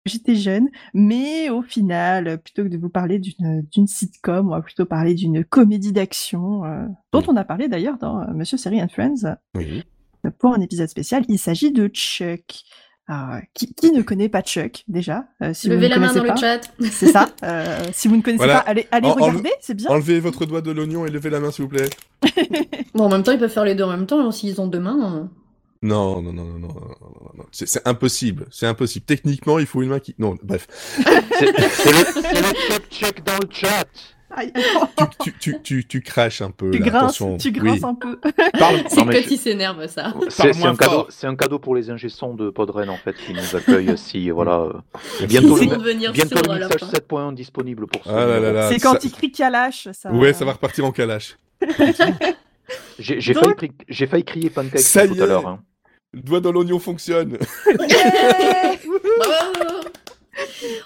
[0.04, 4.50] j'étais jeune, mais au final, euh, plutôt que de vous parler d'une d'une sitcom, on
[4.54, 8.56] va plutôt parler d'une comédie d'action euh, dont on a parlé d'ailleurs dans euh, Monsieur
[8.58, 9.84] Série and Friends Oui.
[10.26, 11.24] euh, pour un épisode spécial.
[11.28, 12.62] Il s'agit de Chuck.
[13.08, 15.98] Alors, euh, qui, qui ne connaît pas Chuck déjà euh, Si vous Levez ne la
[15.98, 16.60] main dans pas, le chat.
[16.90, 17.28] c'est ça.
[17.42, 18.60] Euh, si vous ne connaissez Voilà.
[18.60, 19.90] pas, allez, allez En- regarder, c'est bien.
[19.90, 21.90] Enlevez votre doigt de l'oignon et levez la main, s'il vous plaît.
[22.94, 24.66] Bon, en même temps, ils peuvent faire les deux en même temps, hein, s'ils ont
[24.66, 24.96] deux mains.
[24.96, 25.30] Non,
[25.82, 27.44] non, non, non, non, non, non, non.
[27.50, 28.46] C'est, c'est impossible.
[28.50, 29.04] C'est impossible.
[29.04, 30.14] Techniquement, il faut une main qui.
[30.18, 30.66] Non, bref.
[30.96, 31.04] C'est
[31.38, 31.46] c'est
[31.92, 33.84] le, c'est le check check dans le chat.
[35.22, 36.70] Tu, tu, tu, tu, tu craches un peu.
[36.70, 37.36] tu là, grinces, attention.
[37.36, 37.84] tu grinces Oui.
[37.90, 38.18] un peu.
[38.58, 40.14] Parle, C'est Non, que mais quand ils s'énervent, ça.
[40.30, 43.54] C'est un cadeau, c'est un cadeau pour les ingessons de Podren en fait qui nous
[43.56, 44.60] accueillent si voilà.
[44.60, 45.26] euh.
[45.26, 45.66] Bientôt le,
[46.12, 46.86] bientôt le message fin.
[46.86, 48.68] 7.1 disponible pour Ah là là.
[48.70, 50.10] C'est quand ça- il crie Kalash, ça.
[50.10, 51.36] Ouais, ça va repartir en calache.
[52.98, 55.46] J'ai j'ai Donc- failli, failli crier pancake Ça tout à l'heure.
[55.46, 55.60] hein.
[56.12, 57.38] Le doigt dans l'oignon fonctionne.
[57.64, 57.82] Bravo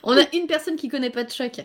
[0.04, 1.60] On a une personne qui connaît pas de Chuck.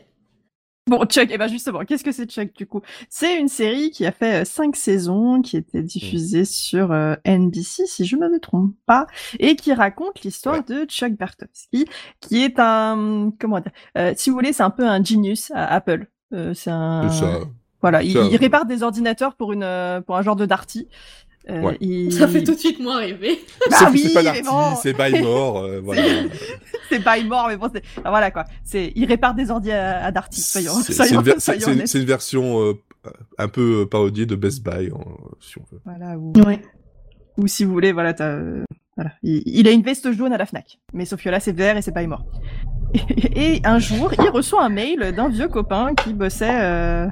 [0.87, 2.81] Bon, Chuck, et ben justement, qu'est-ce que c'est Chuck du coup?
[3.07, 7.85] C'est une série qui a fait euh, cinq saisons, qui était diffusée sur euh, NBC,
[7.85, 9.05] si je ne me trompe pas,
[9.39, 11.85] et qui raconte l'histoire de Chuck Bartowski,
[12.19, 15.71] qui est un, comment dire, euh, si vous voulez, c'est un peu un genius à
[15.71, 16.07] Apple.
[16.33, 17.41] Euh, c'est un, ça.
[17.79, 20.87] voilà, il, Ça, il répare des ordinateurs pour une, pour un genre de Darty.
[21.49, 21.77] Euh, Ouais.
[21.81, 23.39] il- Ça fait tout de suite moins rêver.
[23.69, 24.75] Bah oui, c'est pas bon.
[24.81, 26.03] c'est by Mort, euh, voilà.
[26.89, 28.45] c'est pas mort, mais bon, c'est ah, voilà quoi.
[28.63, 30.39] C'est il répare des ordi à, à Darty.
[30.41, 31.35] Soyons, C'est une, ver-
[31.67, 32.73] une- version euh,
[33.39, 34.99] un peu parodiée de Best Buy, en-
[35.39, 35.81] si on veut.
[35.83, 36.61] Voilà, ou, Ouais.
[37.37, 38.13] ou si vous voulez, voilà.
[39.23, 41.91] Il, il a une veste jaune à la Fnac, mais là c'est vert et c'est
[41.93, 42.25] pas mort.
[42.93, 47.07] Et, et un jour, il reçoit un mail d'un vieux copain qui bossait.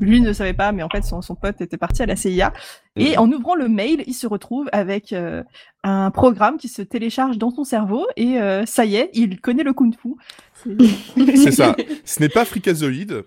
[0.00, 2.52] Lui ne savait pas, mais en fait son, son pote était parti à la CIA.
[2.96, 5.42] Et en ouvrant le mail, il se retrouve avec euh,
[5.84, 9.62] un programme qui se télécharge dans son cerveau et euh, ça y est, il connaît
[9.62, 10.14] le kung-fu.
[10.54, 11.76] C'est- C'est ça.
[12.04, 13.24] Ce n'est pas Freakazoid,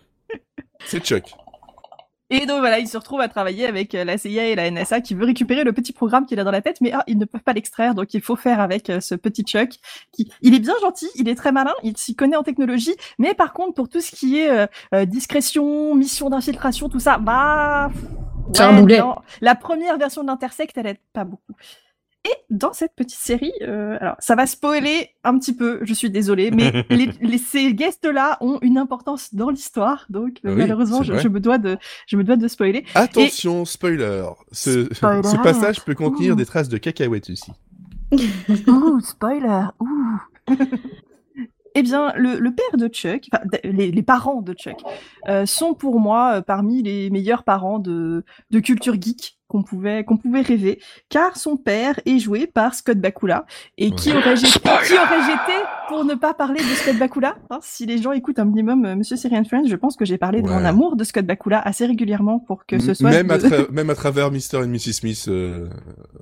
[0.86, 1.34] c'est Chuck.
[2.34, 5.02] Et donc voilà, il se retrouve à travailler avec euh, la CIA et la NSA
[5.02, 7.26] qui veut récupérer le petit programme qu'il a dans la tête, mais ah, ils ne
[7.26, 9.72] peuvent pas l'extraire, donc il faut faire avec euh, ce petit Chuck.
[10.14, 13.34] Qui, il est bien gentil, il est très malin, il s'y connaît en technologie, mais
[13.34, 17.90] par contre pour tout ce qui est euh, discrétion, mission d'infiltration, tout ça, bah
[18.60, 19.16] un non.
[19.42, 21.54] La première version de l'Intersect, elle aide pas beaucoup.
[22.24, 26.12] Et dans cette petite série, euh, alors ça va spoiler un petit peu, je suis
[26.12, 31.02] désolée, mais les, les- ces guests-là ont une importance dans l'histoire, donc euh, Oui, malheureusement
[31.02, 32.86] je, me dois de, je me dois de spoiler.
[32.94, 34.24] Attention, spoiler.
[34.52, 35.24] Ce, Spoiler.
[35.28, 36.36] ce passage peut contenir Ouh.
[36.36, 37.52] des traces de cacahuètes aussi.
[38.68, 39.64] Ouh, spoiler.
[39.80, 40.20] Ouh.
[41.74, 44.76] Eh bien, le, le père de Chuck, enfin, les, les parents de Chuck,
[45.30, 50.06] euh, sont pour moi euh, parmi les meilleurs parents de, de culture geek qu'on pouvait,
[50.06, 50.80] qu'on pouvait rêver,
[51.10, 53.46] car son père est joué par Scott Bakula.
[53.78, 54.18] Et qui Ouais.
[54.18, 55.54] aurait jeté, qui aurait jeté
[55.90, 57.36] pour ne pas parler de Scott Bakula?
[57.50, 60.18] Hein, Si les gens écoutent un minimum euh, Monsieur Syrian Friends, je pense que j'ai
[60.18, 63.10] parlé de mon amour de Scott Bakula assez régulièrement pour que ce soit.
[63.10, 64.64] même, à tra- même à travers Mr.
[64.64, 64.94] et Mrs.
[64.94, 65.26] Smith.
[65.28, 65.68] euh,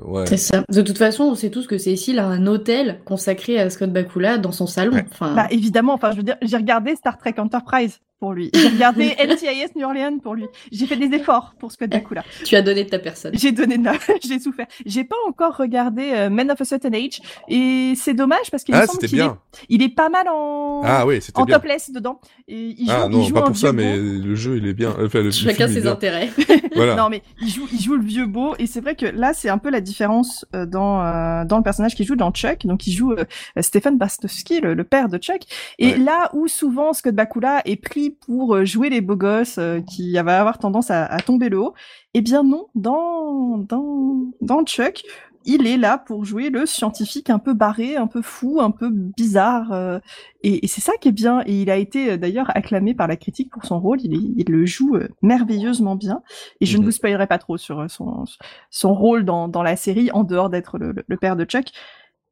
[0.04, 0.26] ouais.
[0.26, 0.64] C'est ça.
[0.68, 4.40] De toute façon, on sait tous que Cécile a un hôtel consacré à Scott Bakula
[4.40, 4.96] dans son salon.
[4.96, 5.06] Ouais.
[5.12, 8.52] Enfin, Bah évidemment, enfin je veux dire, j'ai regardé Star Trek Enterprise pour lui.
[8.54, 10.46] J'ai regardé NCIS New Orleans pour lui.
[10.72, 12.24] J'ai fait des efforts pour Scott Bakula.
[12.46, 13.32] tu as donné de ta personne.
[13.38, 13.94] J'ai donné de la...
[14.22, 14.68] j'ai souffert.
[14.86, 18.76] J'ai pas encore regardé euh, Men of a Certain Age et c'est dommage parce qu'il
[18.76, 19.22] me Ah, semble qu'il est...
[19.22, 19.38] bien.
[19.70, 21.56] il est pas mal en Ah oui, en bien.
[21.58, 22.20] topless dedans.
[22.48, 24.74] Et il joue, Ah il non, joue pas pour ça, mais le jeu, il est
[24.74, 24.94] bien.
[25.04, 25.92] Enfin, le, Chacun ses bien.
[25.94, 26.30] intérêts.
[26.76, 26.96] Voilà.
[26.96, 29.50] Non mais il joue, il joue le vieux beau et c'est vrai que là c'est
[29.50, 32.66] un peu la différence euh, dans euh, dans le personnage qui joue dans Chuck.
[32.66, 33.24] Donc il joue euh,
[33.62, 35.42] Stephen Bastowski, le, le père de Chuck.
[35.78, 35.98] Et Ouais.
[35.98, 40.14] là où souvent Scott Bakula est pris pour euh, jouer les beaux gosses euh, qui
[40.14, 41.74] va avoir tendance à, à tomber le haut,
[42.14, 45.03] eh bien non, dans dans dans Chuck.
[45.45, 48.89] Il est là pour jouer le scientifique un peu barré, un peu fou, un peu
[48.91, 49.97] bizarre, euh,
[50.43, 51.41] et, et c'est ça qui est bien.
[51.45, 53.99] Et il a été d'ailleurs acclamé par la critique pour son rôle.
[54.01, 56.22] Il, est- il le joue euh, merveilleusement bien.
[56.60, 56.86] Et je ne Mhm.
[56.88, 58.26] vous spoilerai pas trop sur son,
[58.70, 61.68] son rôle dans, dans la série, en dehors d'être le, le- le père de Chuck.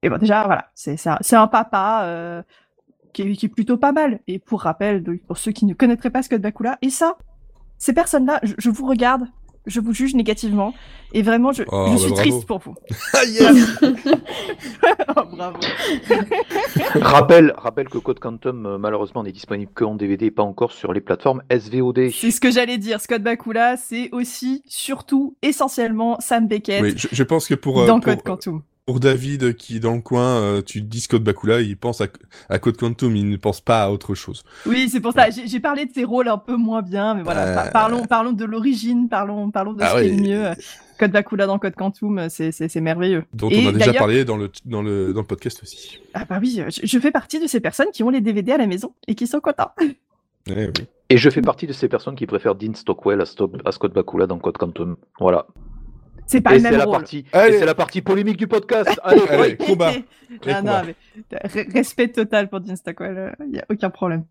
[0.03, 2.43] Et bon, déjà, voilà, c'est un, c'est un papa euh,
[3.14, 4.20] qui, est, qui est plutôt pas mal.
[4.28, 7.18] Et pour rappel, pour ceux qui ne connaîtraient pas Scott Bakula, et ça,
[7.78, 9.28] ces personnes-là, je, je vous regarde,
[9.66, 10.74] je vous juge négativement,
[11.14, 12.22] et vraiment, je, Oh, je bah suis bravo.
[12.22, 12.76] triste pour vous.
[13.14, 13.80] Ah yes
[15.16, 15.58] oh, bravo.
[17.01, 20.72] rappel, rappel que Code Quantum, euh, malheureusement, n'est disponible que en DVD et pas encore
[20.72, 22.10] sur les plateformes SVOD.
[22.12, 23.01] C'est ce que j'allais dire.
[23.01, 27.88] Scott Bakula, c'est aussi, surtout, essentiellement Sam Beckett Oui, je, je pense que pour, euh,
[27.88, 28.62] dans pour, Code Quantum.
[28.88, 32.08] Pour David qui est dans le coin, euh, tu dis Scott Bakula, il pense à,
[32.48, 34.44] à Code Quantum, il ne pense pas à autre chose.
[34.66, 35.30] Oui, c'est pour ça.
[35.30, 37.48] J'ai j'ai parlé de ses rôles un peu moins bien, mais voilà.
[37.48, 37.54] Euh.
[37.54, 40.46] par- Parlons, parlons de l'origine, parlons, parlons de Ah ce qui est mieux.
[40.98, 43.26] Code Bakula dans Code Quantum, c'est c'est- c'est merveilleux.
[43.34, 46.00] Dont Et on a déjà parlé dans le, dans, le, dans le podcast aussi.
[46.14, 48.58] Ah bah oui, je, je fais partie de ces personnes qui ont les DVD à
[48.58, 49.72] la maison et qui sont contents.
[50.50, 50.56] Oui.
[51.10, 53.94] Et je fais partie de ces personnes qui préfèrent Dean Stockwell à, Sto- à Scott
[53.94, 54.96] Bakula dans Code Quantum.
[55.20, 55.46] Voilà.
[56.28, 56.93] C'est pas et le même la rôle.
[56.93, 57.57] partie, et Allez.
[57.59, 58.99] c'est la partie polémique du podcast.
[59.03, 59.93] Allez, combat.
[60.63, 60.95] Non, mais
[61.73, 64.25] respect total pour Stockwell, il y a aucun problème.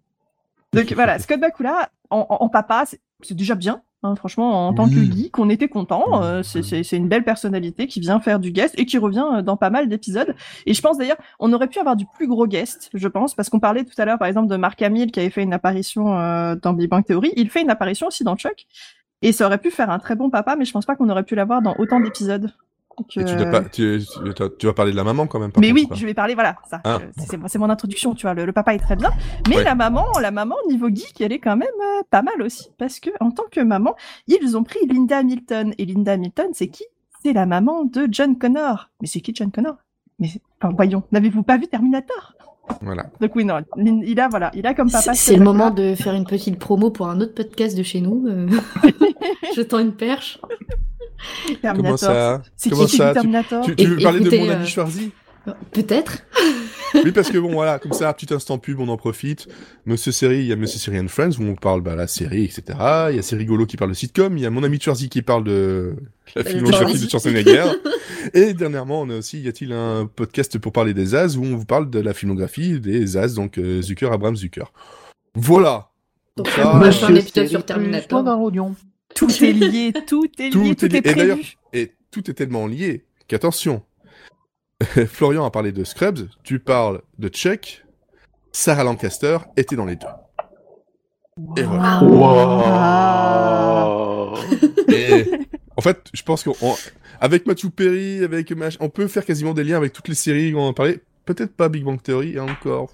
[0.74, 2.84] Donc voilà, Scott Bakula, en, en- en papa,
[3.22, 3.80] c'est déjà bien.
[4.02, 5.10] hein, franchement, en tant que Oui.
[5.10, 6.22] geek, on était content.
[6.22, 9.24] euh, c'est- c'est c'est une belle personnalité qui vient faire du guest et qui revient
[9.36, 10.34] euh, dans pas mal d'épisodes.
[10.66, 13.48] Et je pense d'ailleurs, on aurait pu avoir du plus gros guest, je pense, parce
[13.48, 16.18] qu'on parlait tout à l'heure, par exemple, de Mark Hamill qui avait fait une apparition
[16.18, 17.32] euh, dans Big Bang Theory.
[17.36, 18.66] Il fait une apparition aussi dans Chuck.
[19.22, 21.24] Et ça aurait pu faire un très bon papa, mais je pense pas qu'on aurait
[21.24, 22.52] pu l'avoir dans autant d'épisodes.
[22.98, 23.98] Et tu, euh, dois pas, tu,
[24.66, 25.52] vas parler de la maman quand même.
[25.52, 26.80] par mais contre, oui, je vais parler, voilà, ça.
[26.84, 26.98] Ah.
[27.18, 28.32] c'est- mon introduction, tu vois.
[28.32, 29.10] Le, le papa est très bien,
[29.50, 29.64] mais Ouais.
[29.64, 32.98] la maman, la maman niveau geek, elle est quand même euh, pas mal aussi, parce
[32.98, 33.94] que en tant que maman,
[34.28, 36.84] ils ont pris Linda Hamilton et Linda Hamilton, c'est qui?
[37.22, 38.88] C'est la maman de John Connor.
[39.02, 39.76] Mais c'est qui John Connor?
[40.18, 40.28] Mais
[40.62, 42.32] enfin, voyons, n'avez-vous pas vu Terminator?
[42.82, 43.06] Voilà.
[43.20, 45.14] Donc oui, non, il a voilà, il a comme papa.
[45.14, 48.26] C'est- le moment de faire une petite promo pour un autre podcast de chez nous.
[48.28, 48.48] euh.
[49.56, 50.38] Je tends une perche.
[51.62, 51.74] Terminator.
[51.84, 52.42] Comment ça?
[52.56, 53.12] C'est qui ça?
[53.14, 55.12] Terminator Tu, tu veux Et- parler de mon euh, ami Schwarzy?
[55.72, 56.18] Peut-être.
[57.04, 59.48] Oui, parce que bon, voilà, comme ça, petit instant pub, on en profite.
[59.84, 62.44] Monsieur Série, il y a Monsieur Série and Friends où on parle bah, la série,
[62.44, 62.62] etc.
[63.10, 64.36] Il y a C'est rigolo qui parle de sitcom.
[64.36, 65.94] Il y a mon ami Churzy qui parle de
[66.34, 67.64] la filmographie de Schwarzenegger.
[68.34, 71.56] Et dernièrement, on a aussi, y a-t-il un podcast pour parler des As où on
[71.56, 74.72] vous parle de la filmographie des As, donc euh, Zucker, Abraham Zucker.
[75.34, 75.90] Voilà.
[76.36, 78.24] Donc, Ça, on un épisode sur Terminator.
[79.14, 80.96] Tout est lié, tout est lié, tout, est lié.
[80.98, 81.56] est Et d'ailleurs, prévu.
[81.72, 83.82] et tout est tellement lié qu'attention.
[85.08, 87.84] Florian a parlé de Scrubs, tu parles de Chuck,
[88.52, 90.06] Sarah Lancaster était dans les deux.
[91.56, 92.02] Et voilà.
[92.02, 94.36] Wow.
[94.88, 95.26] Et
[95.76, 99.76] en fait, je pense qu'avec Matthew Perry, avec Mach- on peut faire quasiment des liens
[99.76, 101.00] avec toutes les séries dont on a parlé.
[101.24, 102.90] Peut-être pas Big Bang Theory, et encore.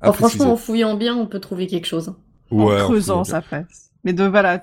[0.00, 2.14] à Oh, franchement, en fouillant bien, on peut trouver quelque chose.
[2.50, 3.90] Ouais, en on creusant, ça passe.
[4.04, 4.60] Mais de voilà,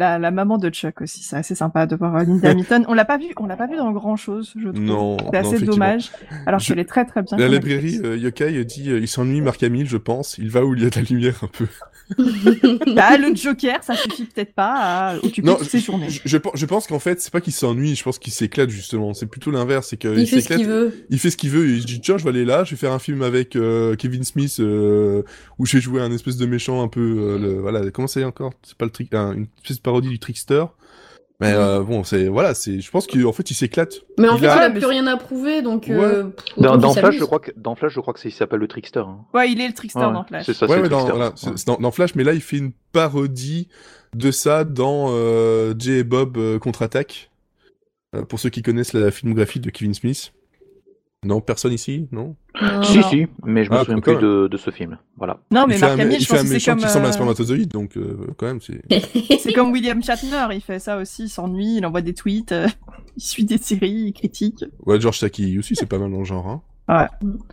[0.00, 2.84] la, la maman de Chuck aussi, c'est assez sympa de voir euh, Linda Hamilton.
[2.88, 4.80] On l'a pas vu, on l'a pas vu dans grand chose, je trouve.
[4.82, 6.10] Non, c'est assez dommage.
[6.46, 7.36] Alors Je- qu'elle est très très bien.
[7.36, 10.36] La librairie, euh, Yokai dit, euh, il s'ennuie Marc Hamill, je pense.
[10.38, 11.66] Il va où il y a de la lumière un peu.
[12.94, 16.08] Bah, le Joker, ça suffit peut-être pas à occuper Non, toutes ses journées.
[16.10, 19.14] Je, je, je pense qu'en fait, c'est pas qu'il s'ennuie, je pense qu'il s'éclate justement.
[19.14, 20.58] C'est plutôt l'inverse, c'est qu'il Il fait ce s'éclate.
[20.58, 20.92] qu'il veut.
[21.10, 21.68] Il fait ce qu'il veut.
[21.68, 23.94] Il se dit tiens, je vais aller là, je vais faire un film avec euh,
[23.96, 25.22] Kevin Smith euh,
[25.58, 27.00] où je vais jouer un espèce de méchant un peu.
[27.00, 28.52] euh, le, voilà, comment c'est encore?
[28.62, 30.64] C'est pas le un- une espèce de parodie du trickster.
[31.42, 32.80] Mais euh, bon, c'est voilà, c'est.
[32.80, 33.94] Je pense qu'en fait, il s'éclate.
[34.18, 35.88] Mais en Il fait, a- il a plus rien à prouver, donc.
[35.88, 36.24] euh,
[36.58, 39.00] Dans, Flash, je crois que dans Flash, je crois que c'est- il s'appelle le trickster.
[39.00, 39.24] hein.
[39.32, 40.44] Ouais, il est le trickster Ouais, dans Flash.
[40.44, 41.32] C'est ça, ouais, c'est dans, voilà,
[41.66, 43.68] dans, dans Flash, mais là, il fait une parodie
[44.14, 47.30] de ça dans euh, Jay et Bob euh, contre-attaque.
[48.14, 50.32] Euh, pour ceux qui connaissent la filmographie de Kevin Smith.
[51.24, 52.34] Non, personne ici, non?
[52.62, 53.08] Non, Si, non.
[53.10, 54.98] si, mais je me Ah, souviens plus de, de ce film.
[55.16, 55.38] Voilà.
[55.50, 57.08] Non, mais il Marc Hamill, il je pense que c'est méchant comme, qui ressemble à
[57.08, 58.82] un euh, spermatozoïde, donc euh, quand même, c'est.
[59.38, 62.68] c'est comme William Shatner, il fait ça aussi, il s'ennuie, il envoie des tweets, euh,
[63.16, 64.64] il suit des séries, il critique.
[64.84, 66.46] Ouais, George Takei aussi, c'est pas mal dans le genre.
[66.88, 67.06] Hein.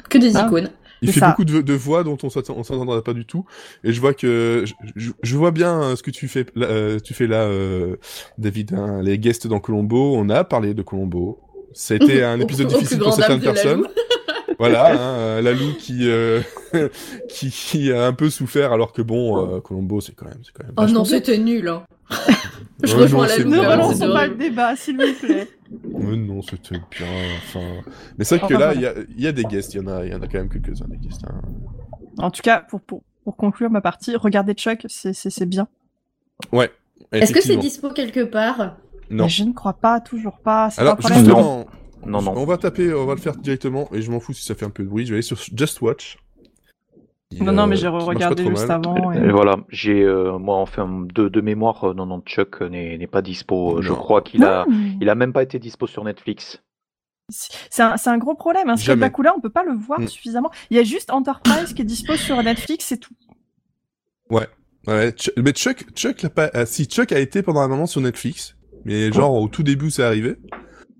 [0.09, 0.45] Que des Ah.
[0.47, 0.69] icônes.
[1.03, 1.29] Il C'est fait ça.
[1.29, 3.45] beaucoup de, de voix dont on s'attend- on s'entendra pas du tout.
[3.83, 6.65] Et je vois que je, je- je vois bien euh, ce que tu fais là,
[6.65, 7.97] euh, tu fais là, euh,
[8.39, 8.73] David.
[8.73, 11.39] hein, les guests dans Colombo, on a parlé de Colombo.
[11.73, 13.87] C'était un épisode difficile pour certaines personnes.
[14.59, 16.41] Voilà, hein, euh, Lalou qui, euh,
[17.29, 20.51] qui qui a un peu souffert, alors que bon, euh, Colombo c'est quand même, c'est
[20.51, 20.73] quand même.
[20.77, 21.67] Oh non, c'était nul.
[21.67, 21.83] Hein.
[22.83, 23.49] Je Ouais, rejoins Lalou.
[23.49, 25.47] Ne quand même, relançons pas le débat, s'il vous plaît.
[25.93, 27.07] Mais non, c'était bien.
[27.37, 27.59] Enfin,
[28.17, 28.75] mais c'est vrai que Enfin, là, voilà.
[28.75, 30.21] il y a, il y a des guests, il y en a, il y en
[30.21, 31.23] a quand même quelques-uns des guests.
[31.27, 31.41] hein.
[32.19, 35.67] En tout cas, pour, pour, pour conclure ma partie, regardez Chuck, c'est- c'est c'est bien.
[36.53, 36.71] Ouais.
[37.11, 38.77] Est-ce que c'est dispo quelque part?
[39.09, 39.23] Non.
[39.25, 40.69] Mais je ne crois pas, toujours pas.
[40.69, 41.19] C'est pas un Alors problème.
[41.19, 41.65] justement,
[42.05, 42.33] Non, non.
[42.37, 44.65] On va taper, on va le faire directement, et je m'en fous si ça fait
[44.65, 45.05] un peu de bruit.
[45.05, 46.17] Je vais aller sur Just Watch.
[47.41, 48.77] Non, non, mais euh, j'ai regardé juste mal.
[48.77, 49.11] avant.
[49.11, 52.97] et- Et voilà, j'ai euh, moi enfin de, de mémoire, euh, non non Chuck n'est
[52.97, 53.81] n'est pas dispo.
[53.81, 54.73] Je crois qu'il a Non.
[55.01, 56.63] il a même pas été dispo sur Netflix.
[57.29, 58.69] C'est un, c'est un gros problème.
[58.69, 58.77] Hein.
[58.77, 59.01] Jamais.
[59.01, 60.07] Bakula, on peut pas le voir Mm.
[60.07, 60.49] suffisamment.
[60.69, 63.13] Il y a juste Enterprise qui est dispo sur Netflix, c'est tout.
[64.29, 64.47] Ouais,
[64.85, 66.49] Ch- mais Chuck, Chuck l'a pas.
[66.53, 69.91] ah, si Chuck a été pendant un moment sur Netflix, mais genre au tout début
[69.91, 70.37] c'est arrivé.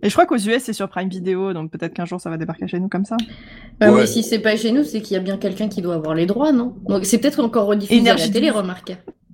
[0.04, 2.38] Et je crois qu'aux US, c'est sur Prime Video, donc peut-être qu'un jour ça va
[2.38, 3.18] débarquer chez nous comme ça.
[3.80, 4.02] Bah Ouais.
[4.02, 6.14] oui, si c'est pas chez nous, c'est qu'il y a bien quelqu'un qui doit avoir
[6.14, 6.76] les droits, non?
[6.88, 8.58] Donc c'est peut-être encore rediffusé à la Énergie télé, 12.
[8.58, 8.89] remarque.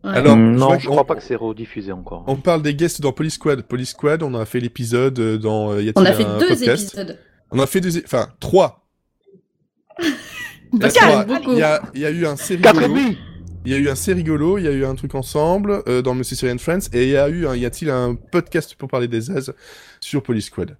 [0.05, 0.11] Ouais.
[0.11, 2.23] Alors, Mm, je non, je qu'on- crois pas que c'est rediffusé encore.
[2.27, 3.61] On parle des guests dans Police Squad.
[3.63, 5.71] Police Squad, on a fait l'épisode euh, dans.
[5.73, 7.19] euh, y On a fait un deux podcast épisodes.
[7.51, 8.85] On a fait deux, enfin trois.
[10.01, 11.25] Il y a.
[11.45, 13.01] Il y a, il y a eu un série Quatre et rigolo.
[13.01, 13.17] demi.
[13.65, 16.01] Il y a eu un C'est rigolo, il y a eu un truc ensemble euh,
[16.01, 18.89] dans Monsieur Syrian Friends, et il y a eu, un, y a-t-il un podcast pour
[18.89, 19.51] parler des As
[20.01, 20.77] sur Police Squad?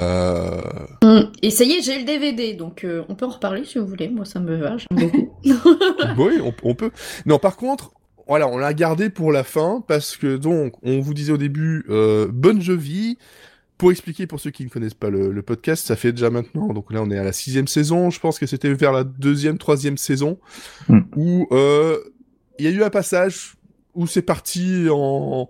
[0.00, 0.62] Euh...
[1.02, 1.30] Mm.
[1.42, 3.86] Et ça y est, j'ai le DVD, donc euh, on peut en reparler si vous
[3.86, 4.08] voulez.
[4.08, 5.28] Moi, ça me va, j'aime beaucoup.
[6.16, 6.90] Oui, on, on peut.
[7.26, 7.92] Non, par contre,
[8.26, 11.84] voilà, on l'a gardé pour la fin parce que donc, on vous disait au début,
[11.90, 13.18] euh, bonne vie.
[13.78, 16.68] Pour expliquer pour ceux qui ne connaissent pas le, le podcast, ça fait déjà maintenant,
[16.68, 19.58] donc là on est à la sixième saison, je pense que c'était vers la deuxième,
[19.58, 20.38] troisième saison,
[20.88, 21.00] Hmm.
[21.16, 21.98] où euh,
[22.62, 23.54] il y a eu un passage
[23.94, 25.48] où c'est parti en...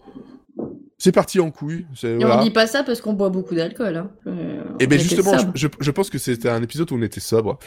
[1.05, 1.85] C'est parti en couille.
[2.05, 2.39] Et voilà.
[2.39, 3.97] on dit pas ça parce qu'on boit beaucoup d'alcool.
[3.97, 4.11] Hein.
[4.29, 7.03] Euh, Et ben était justement, je, je, je pense que c'était un épisode où on
[7.03, 7.59] était sobre.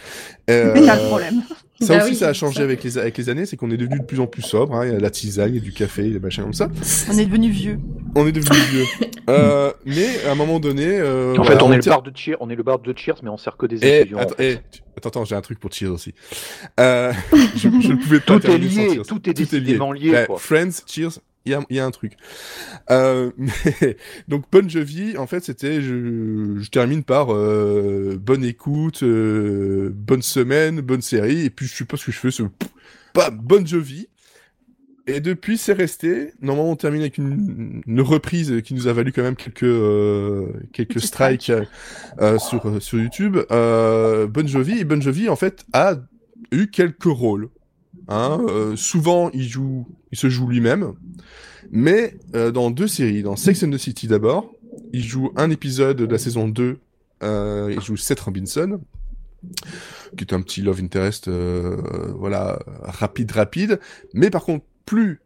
[0.50, 1.42] Euh, C'est ça le problème.
[1.82, 2.64] Ça Bah aussi, oui, ça a changé ça.
[2.64, 4.74] avec les, avec les années, c'est qu'on est devenu de plus en plus sobre.
[4.78, 4.86] hein.
[4.86, 6.70] Il y a la tisane, il y a du café, des machins comme ça.
[7.12, 7.78] On est devenu vieux.
[8.16, 8.86] On est devenu vieux.
[9.28, 12.04] Euh, mais à un moment donné, euh, En voilà, fait, on est le tire- bar
[12.04, 14.20] de cheer, on est le bar de cheers, mais on sert que des Eh, étudiants.
[14.20, 14.52] en attends, fait.
[14.52, 16.14] eh, tu- attends, attends, j'ai un truc pour Cheers aussi.
[16.80, 17.12] Euh,
[17.56, 20.38] je, je ne pouvais pas Tout est lié, tout est décidément lié, Bah, quoi.
[20.38, 22.14] Friends, Cheers, il y a, y a un truc.
[22.92, 29.04] Euh, mais, donc, bonne vie, en fait, c'était, je, je termine par euh, bonne écoute,
[29.04, 32.44] euh, bonne semaine, bonne série, et puis je sais pas ce que je fais, ce,
[33.14, 34.08] bam, bonne vie.
[35.08, 36.32] Et depuis, c'est resté.
[36.42, 40.48] Normalement, on termine avec une, une reprise qui nous a valu quand même quelques euh,
[40.74, 41.70] quelques strikes strike.
[42.22, 43.38] euh, sur euh, sur YouTube.
[43.52, 45.98] Euh, bon Jovi et Bon Jovi en fait a
[46.52, 47.50] eu quelques rôles.
[48.08, 50.94] Hein, euh, souvent, il joue, il se joue lui-même,
[51.72, 54.50] mais euh, dans deux séries, dans Sex and the City d'abord,
[54.94, 56.78] il joue un épisode de la saison 2.
[57.24, 58.80] Euh, il joue Seth Robinson,
[60.18, 61.76] qui est un petit love interest, euh,
[62.18, 63.82] voilà, rapide, rapide.
[64.14, 65.20] Mais par contre, plus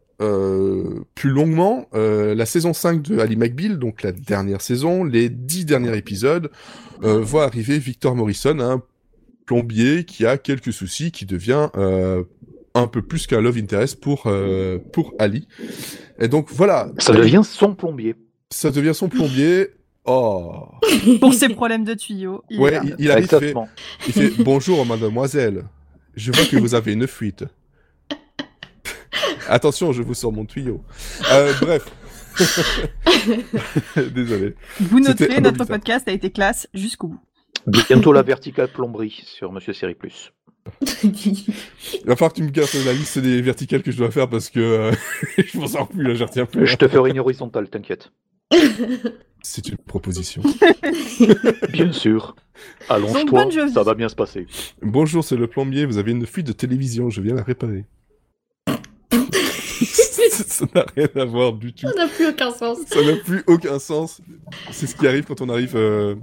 [1.16, 5.96] plus longuement, la saison 5 de Ali McBeal, donc la dernière saison, les dix derniers
[5.96, 6.52] épisodes,
[7.02, 8.84] voit arriver Victor Morrison, un
[9.46, 11.70] plombier qui a quelques soucis, qui devient
[12.76, 15.48] un peu plus qu'un love interest pour euh, pour Ali.
[16.20, 18.16] Et donc voilà, Ça devient son plombier.
[18.50, 19.70] ça devient son plombier.
[20.06, 20.66] Oh,
[21.20, 22.44] Pour ses problèmes de tuyaux.
[22.50, 23.70] Il ouais, il, il arrive, il fait, Exactement.
[24.08, 25.66] il fait bonjour mademoiselle.
[26.16, 27.46] Je vois que vous avez une fuite.
[29.50, 30.84] Attention, je vous sors mon tuyau.
[31.32, 31.86] Euh, bref.
[34.14, 34.56] Désolé.
[34.80, 37.20] Vous noterez, notre podcast a été classe jusqu'au bout.
[37.68, 40.32] Bientôt la verticale plomberie sur Monsieur Série Plus.
[41.04, 44.30] Il va falloir que tu me gardes la liste des verticales que je dois faire
[44.30, 44.92] parce que euh,
[45.38, 46.68] je m'en sors plus là, je retiens plus.
[46.68, 48.12] Je te ferai une horizontale, t'inquiète.
[49.42, 50.42] C'est une proposition.
[51.72, 52.36] Bien sûr.
[52.90, 53.72] Allonge-toi, Bon Jovi.
[53.72, 54.48] ça va bien se passer.
[54.82, 55.86] Bonjour, c'est le plombier.
[55.86, 57.10] Vous avez une fuite de télévision.
[57.10, 57.86] Je viens la réparer.
[60.30, 61.88] Ça n'a rien à voir du tout.
[61.88, 62.80] Ça n'a plus aucun sens.
[62.88, 64.22] Ça n'a plus aucun sens.
[64.72, 66.16] C'est ce qui arrive quand on arrive, euh,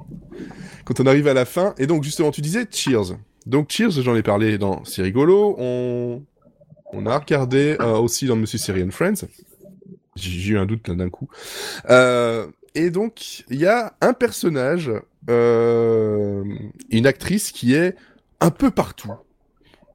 [0.84, 1.74] quand on arrive à la fin.
[1.78, 3.16] Et donc, justement, tu disais Cheers.
[3.46, 5.54] Donc, Cheers, j'en ai parlé dans C'est rigolo.
[5.58, 9.26] On, a regardé euh, aussi dans Monsieur Syrian Friends.
[10.16, 11.28] J'ai eu un doute d'un coup.
[11.88, 14.90] Euh, et donc, il y a un personnage,
[15.30, 16.44] euh,
[16.90, 17.94] une actrice qui est
[18.40, 19.12] un peu partout.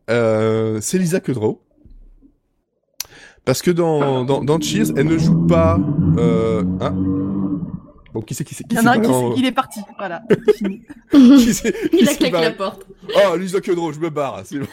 [0.08, 1.62] C'est Lisa Kudrow.
[3.44, 5.78] Parce que dans, Cheers, elle ne joue pas.
[6.20, 7.51] Hein
[8.14, 9.80] bon, qui c'est qui c'est qui en il est parti.
[9.98, 10.22] Voilà.
[10.58, 10.82] Fini.
[11.12, 12.86] qui c'est qui Il a c'est qui claqué la porte.
[13.16, 14.42] Oh, Lisa Kudrow, je me barre.
[14.46, 14.68] C'est bon.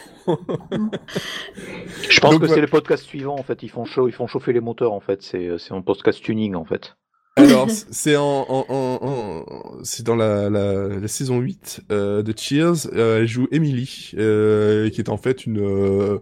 [2.10, 2.54] Je pense Donc, que ouais.
[2.54, 3.62] c'est les podcasts suivants en fait.
[3.62, 5.22] Ils font, chaud, ils font chauffer les moteurs en fait.
[5.22, 6.96] C'est c'est un podcast tuning en fait.
[7.36, 9.44] Alors, c'est en, en, en, en-
[9.84, 12.88] c'est dans la, la, la saison 8 euh, de Cheers.
[12.92, 16.18] Euh, elle joue Emily, euh, qui est en fait une, euh,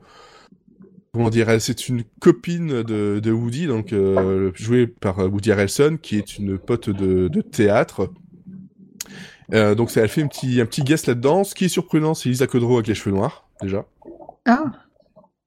[1.17, 5.53] comment dire, elle- c'est une copine de, de Woody, donc euh, jouée par euh, Woody
[5.53, 8.13] Harrelson, qui est une pote de, de théâtre.
[9.55, 11.45] Euh, donc ça, elle fait un petit, un petit guest là-dedans.
[11.45, 13.87] Ce qui est surprenant, c'est Lisa Kudrow avec les cheveux noirs, déjà.
[14.45, 14.73] Ah.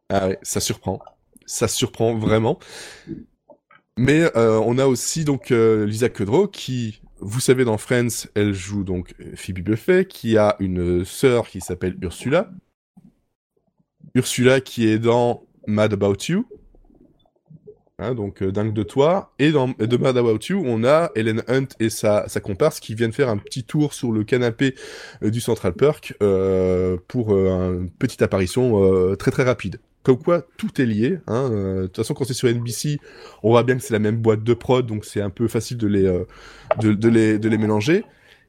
[0.09, 0.99] Ah ouais, ça surprend.
[1.45, 2.59] Ça surprend vraiment.
[3.97, 8.83] Mais euh, on a aussi donc Lisa Kudrow qui, vous savez, dans Friends, elle joue
[8.83, 12.49] donc Phoebe Buffet, qui a une sœur qui s'appelle Ursula.
[14.15, 16.45] Ursula qui est dans Mad About You.
[17.99, 19.33] Hein, donc euh, dingue de toi.
[19.39, 22.95] Et dans de Mad About You, on a Ellen Hunt et sa, sa comparse qui
[22.95, 24.75] viennent faire un petit tour sur le canapé
[25.21, 29.79] euh, du Central Perk euh, pour une petite apparition très très rapide.
[30.03, 31.19] Comme quoi, tout est lié.
[31.27, 31.49] Hein.
[31.49, 32.99] De toute façon, quand c'est sur NBC,
[33.43, 35.77] on voit bien que c'est la même boîte de prod, donc c'est un peu facile
[35.77, 36.03] de les,
[36.81, 38.05] de les, de les mélanger.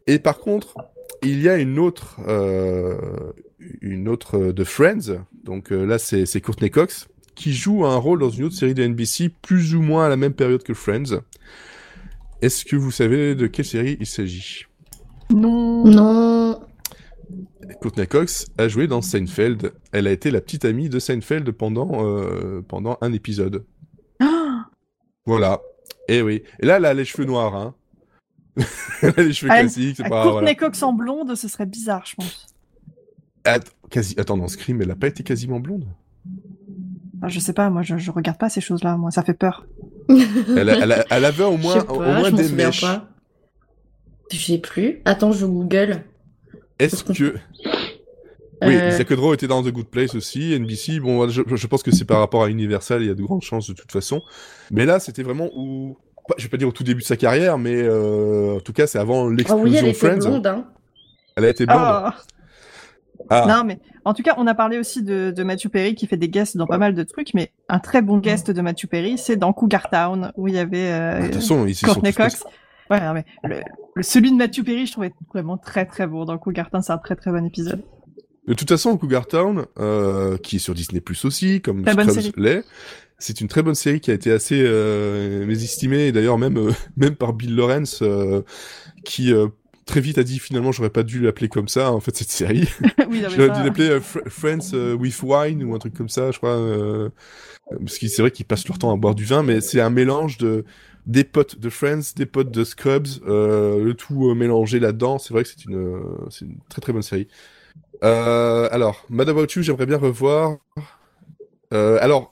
[0.07, 0.77] Et par contre,
[1.23, 3.33] il y a une autre, euh,
[3.81, 5.25] une autre de Friends.
[5.45, 8.75] Donc euh, là, c'est c'est Courtney Cox qui joue un rôle dans une autre série
[8.75, 11.23] de NBC, plus ou moins à la même période que Friends.
[12.43, 14.67] Est-ce que vous savez de quelle série il s'agit?
[15.31, 15.85] Non.
[15.87, 16.61] Non.
[17.81, 19.73] Courtney Cox a joué dans Seinfeld.
[19.93, 23.65] Elle a été la petite amie de Seinfeld pendant, euh, pendant un épisode.
[24.21, 24.67] Ah.
[25.25, 25.61] Voilà.
[26.09, 26.43] Et oui.
[26.61, 27.75] Et là, elle a les cheveux noirs, hein.
[29.17, 30.23] les cheveux Ah, classiques, c'est pas...
[30.23, 30.55] Courtney Voilà.
[30.55, 32.47] Cox en blonde, ce serait bizarre, je pense.
[33.45, 34.15] Att- quasi...
[34.19, 35.87] Attends, dans Scream, elle a pas été quasiment blonde?
[37.29, 38.97] Je sais pas, moi, je, je regarde pas ces choses-là.
[38.97, 39.67] Moi, ça fait peur.
[40.09, 42.85] elle, a- elle, a- elle avait au moins, pas, au moins des mèches.
[44.33, 45.01] Je sais plus.
[45.05, 46.05] Attends, je google.
[46.79, 47.35] Est-ce que...
[48.63, 51.01] Oui, Euh, Lisa Kudrow était dans The Good Place aussi, NBC.
[51.01, 53.41] Bon, je, je pense que c'est par rapport à Universal, il y a de grandes
[53.43, 54.21] chances de toute façon.
[54.71, 55.97] Mais là, c'était vraiment où...
[56.39, 58.87] Je vais pas dire au tout début de sa carrière, mais euh, en tout cas,
[58.87, 60.19] c'est avant Ah l'explosion oui, elle était Friends.
[60.19, 60.65] blonde, hein.
[61.37, 61.79] Elle a été blonde.
[61.81, 62.15] Ah.
[63.29, 63.45] Ah.
[63.49, 66.17] Non, mais en tout cas, on a parlé aussi de, de Matthew Perry qui fait
[66.17, 69.19] des guests dans pas mal de trucs, mais un très bon guest de Matthew Perry,
[69.19, 71.93] c'est dans Cougar Town où il y avait euh, De toute façon, ils s'y sont
[71.95, 72.45] Courtney Cox.
[72.91, 73.61] Ouais, non, mais le,
[73.95, 76.83] le- celui de Matthew Perry, je trouvais vraiment très très bon dans Cougar Town.
[76.83, 77.83] C'est un très très bon épisode.
[78.51, 82.65] De toute façon, Cougar Town, euh, qui est sur Disney Plus aussi, comme Scrubs l'est,
[83.19, 86.73] c'est une très bonne série qui a été assez euh, mésestimée, et d'ailleurs même euh,
[86.97, 88.43] même par Bill Lawrence, euh,
[89.05, 89.47] qui euh,
[89.87, 92.69] très vite a dit finalement j'aurais pas dû l'appeler comme ça en fait cette série.
[93.09, 96.39] oui, J'aurais dû l'appeler euh, Fr- Friends with Wine ou un truc comme ça, je
[96.39, 96.57] crois.
[96.57, 97.09] euh,
[97.79, 99.91] parce que c'est vrai qu'ils passent leur temps à boire du vin, mais c'est un
[99.91, 100.65] mélange de
[101.07, 105.19] des potes de Friends, des potes de Scrubs, euh, le tout mélangé là-dedans.
[105.19, 107.29] C'est vrai que c'est une, euh, c'est une très très bonne série.
[108.03, 110.57] Euh, alors, Mad About You, j'aimerais bien revoir.
[111.73, 112.31] Euh, alors,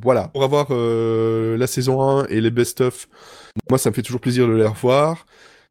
[0.00, 3.08] voilà, pour avoir euh, la saison 1 et les best-of,
[3.68, 5.26] moi ça me fait toujours plaisir de les revoir.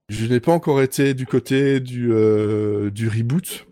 [0.09, 3.65] Je n'ai pas encore été du côté du, euh, du reboot,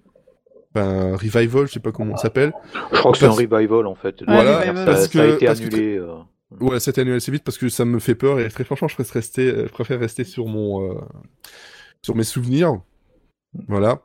[0.74, 2.54] enfin, revival, je sais pas comment on s'appelle.
[2.94, 4.24] Je crois que c'est un revival en fait.
[4.26, 5.98] Voilà, ça, parce ça que- a été parce que- annulé.
[5.98, 6.16] euh.
[6.62, 8.96] Ouais, cette année assez vite parce que ça me fait peur et très franchement, je
[8.96, 11.02] préfère rester, euh, je préfère rester sur mon, euh,
[12.02, 12.80] sur mes souvenirs.
[13.68, 14.02] Voilà.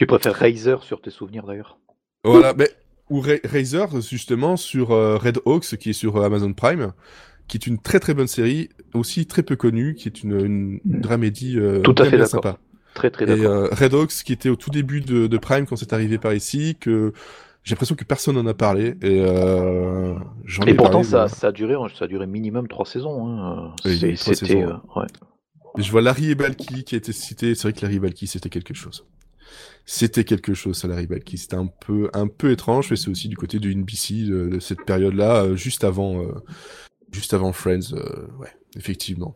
[0.00, 1.78] Tu préfères Razer sur tes souvenirs d'ailleurs
[2.24, 2.70] Voilà, mais
[3.10, 6.94] ou Ra- Razer justement sur euh, Red Hawks qui est sur euh, Amazon Prime,
[7.48, 10.80] qui est une très très bonne série, aussi très peu connue, qui est une, une,
[10.86, 12.56] une dramédie euh, Tout à bien, fait bien sympa.
[12.94, 13.68] Très très d'accord.
[13.72, 16.78] Red Hawks qui était au tout début de, de Prime quand c'est arrivé par ici,
[16.80, 17.12] que
[17.62, 20.14] j'ai l'impression que personne n'en a parlé et euh,
[20.66, 23.28] Et pourtant, parlé, ça, ça a duré, ça a duré minimum trois saisons.
[23.28, 23.74] Hein.
[23.84, 25.06] C'était, ouais.
[25.76, 26.36] Je vois Larry et
[26.86, 27.54] qui a été cité.
[27.54, 29.04] C'est vrai que Larry et Balky, c'était quelque chose.
[29.86, 31.36] C'était quelque chose, ça, Larry Balky.
[31.38, 34.60] C'était un peu, un peu étrange, mais c'est aussi du côté de NBC de, de
[34.60, 36.32] cette période-là, euh, juste avant, euh,
[37.10, 37.92] juste avant Friends.
[37.94, 39.34] euh, ouais, effectivement.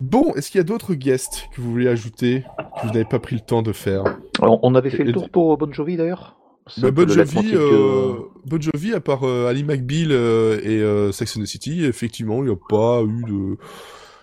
[0.00, 2.44] Bon, est-ce qu'il y a d'autres guests que vous voulez ajouter
[2.80, 4.04] que vous n'avez pas pris le temps de faire
[4.40, 6.38] Alors, on avait fait le tour pour Bon Jovi d'ailleurs
[6.78, 11.46] bah, Bon Jovi, euh, que- Bon Jovi, à part Ali McBeal et Sex and the
[11.46, 13.58] City, effectivement, il n'y a pas eu de.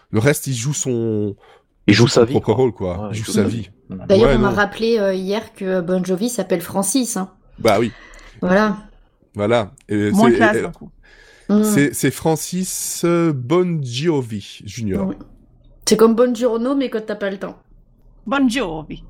[0.09, 1.35] Le reste, il joue son.
[1.85, 2.31] Il joue sa vie.
[2.31, 2.55] propre quoi.
[2.55, 2.99] rôle, quoi.
[3.03, 3.69] Ouais, il joue sa vie.
[3.89, 7.15] D'ailleurs, Ouais, on m'a rappelé euh, hier que Bon Jovi s'appelle Francis.
[7.17, 7.31] hein.
[7.59, 7.91] Bah oui,
[8.41, 8.77] Voilà.
[9.33, 9.71] voilà.
[9.89, 10.91] Et Moins c'est- classe, et- d'un coup.
[11.49, 11.63] Mm.
[11.63, 15.13] C'est c'est Francis euh, Bon Giovi Junior.
[15.87, 17.57] C'est comme Bongiorno, mais quand t'as pas le temps.
[18.25, 19.03] Bon Jovi.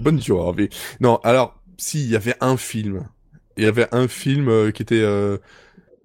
[0.00, 0.68] Bon Giovi.
[1.00, 3.08] Non, alors, si, il y avait un film.
[3.56, 5.00] Il y avait un film euh, qui était...
[5.02, 5.38] euh,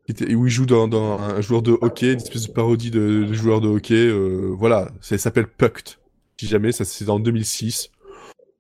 [0.08, 2.90] qui était- où il joue dans, dans un joueur de hockey, une espèce de parodie
[2.92, 3.94] de, de joueur de hockey.
[4.08, 5.98] euh, voilà, ça s'appelle Pucked.
[6.40, 7.90] Si jamais, ça c'est en 2006.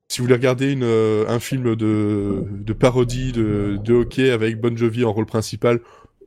[0.08, 4.62] Si vous voulez regarder une, euh, un film de, de parodie de, de hockey avec
[4.62, 5.80] Bon Jovi en rôle principal,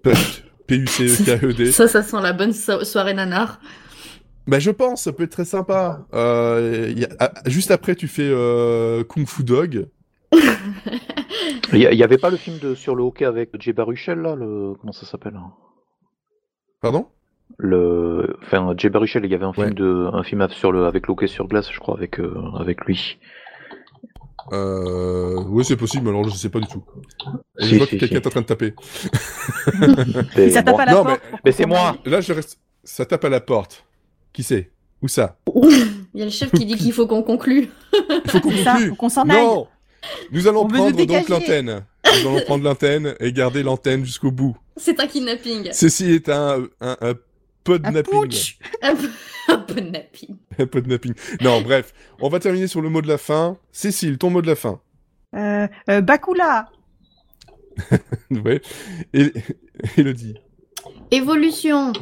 [0.03, 0.45] Pucked.
[0.66, 1.72] P-U-C-E-K-E-D.
[1.72, 3.61] Ça, ça sent la bonne so- soirée nanar.
[4.47, 6.07] Bah je pense, ça peut être très sympa.
[6.12, 9.87] Euh, y a- ah, juste après, tu fais euh, Kung Fu Dog.
[11.72, 13.72] Il y, a- il y avait pas le film de, sur le hockey avec Jay
[13.72, 14.74] Baruchel là le...
[14.81, 15.53] Comment ça s'appelle hein?
[16.83, 17.09] Pardon?
[17.57, 18.37] Le...
[18.43, 19.72] Enfin, Jay Baruchel, il y avait un film, Ouais.
[19.74, 20.09] de...
[20.12, 20.85] un film sur le...
[20.87, 23.18] avec le hockey sur glace, je crois, avec, euh, avec lui.
[24.53, 26.82] Euh, Oui, c'est possible, mais alors je sais pas du tout.
[27.59, 28.22] Et Si, je vois si, que quelqu'un si.
[28.22, 28.74] est en train de taper.
[30.51, 31.20] Ça tape à la Non, porte.
[31.32, 31.96] mais- mais c'est moi.
[32.05, 32.59] Là, je reste.
[32.84, 33.84] Ça tape à la porte.
[34.32, 34.70] Qui c'est?
[35.03, 35.36] Où ça?
[35.55, 37.68] Il y a le chef qui dit qu'il faut qu'on conclue.
[37.92, 38.88] Il faut qu'on conclue.
[38.90, 39.44] faut qu'on s'en aille.
[39.44, 39.68] Non
[40.32, 41.84] Nous allons On veut nous prendre donc l'antenne.
[42.05, 44.57] Nous allons prendre l'antenne et garder l'antenne jusqu'au bout.
[44.76, 45.68] C'est un kidnapping.
[45.72, 47.14] Ceci est un, un, un
[47.69, 48.21] Un podnapping.
[48.23, 48.59] putsch.
[48.83, 49.09] Un peu,
[49.49, 50.37] un peu de napping.
[50.59, 51.14] Un podnapping.
[51.41, 51.93] Non, bref.
[52.21, 53.59] On va terminer sur le mot de la fin.
[53.73, 54.81] Cécile, ton mot de la fin.
[55.35, 56.71] Euh, euh, Bakula.
[58.31, 58.61] Ouais.
[59.14, 59.33] Et,
[59.97, 60.35] Elodie.
[61.12, 61.93] Évolution.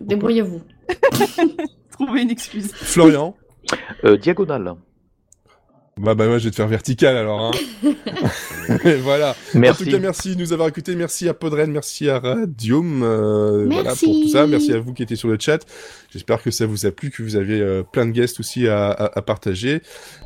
[0.00, 0.62] Débrouillez-vous.
[1.90, 2.72] Trouvez une excuse.
[2.72, 3.36] Florian.
[4.04, 4.76] Euh, diagonale.
[5.98, 7.40] Bah, bah, moi, je vais te faire vertical alors.
[7.40, 7.50] Hein.
[8.84, 9.34] Et voilà.
[9.54, 9.84] En Merci.
[9.84, 10.94] tout cas, merci de nous avoir écoutés.
[10.94, 13.02] Merci à Podren, merci à Radium.
[13.02, 14.46] euh, voilà pour tout ça.
[14.46, 15.64] Merci à vous qui étiez sur le chat.
[16.12, 18.88] J'espère que ça vous a plu, que vous avez euh, plein de guests aussi à,
[18.90, 19.80] à, à partager.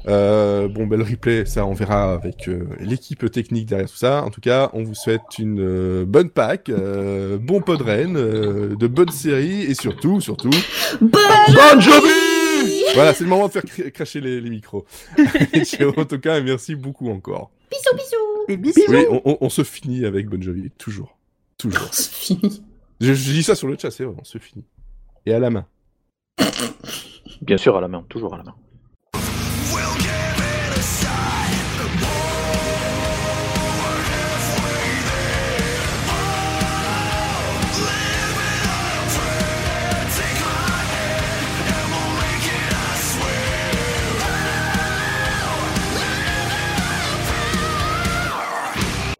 [0.09, 4.25] Euh, bon, ben, le replay, ça, on verra avec euh, l'équipe technique derrière tout ça.
[4.25, 8.87] En tout cas, on vous souhaite une euh, bonne Pâques, euh, bon Podren, euh, de
[8.89, 10.51] bonnes séries et surtout, surtout,
[11.01, 11.11] Bonne
[11.49, 12.30] Bon Jovi
[12.95, 14.85] Voilà, c'est le moment de faire cr- cracher les, les micros.
[15.53, 17.51] Et ciao, en tout cas, et merci beaucoup encore.
[17.71, 18.47] Bisous, bisous.
[18.49, 18.81] Des bisous.
[18.89, 21.17] Oui, on, on- on se finit avec Bon Jovi, toujours.
[21.59, 21.89] Toujours.
[21.93, 22.63] C'est fini.
[23.01, 24.65] Je, je dis ça sur le chat, c'est vrai, on se finit.
[25.27, 25.67] Et à la main.
[27.43, 28.55] Bien sûr, à la main, toujours à la main.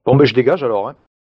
[0.05, 0.89] Bon, ben je dégage alors.
[0.89, 0.97] Hein.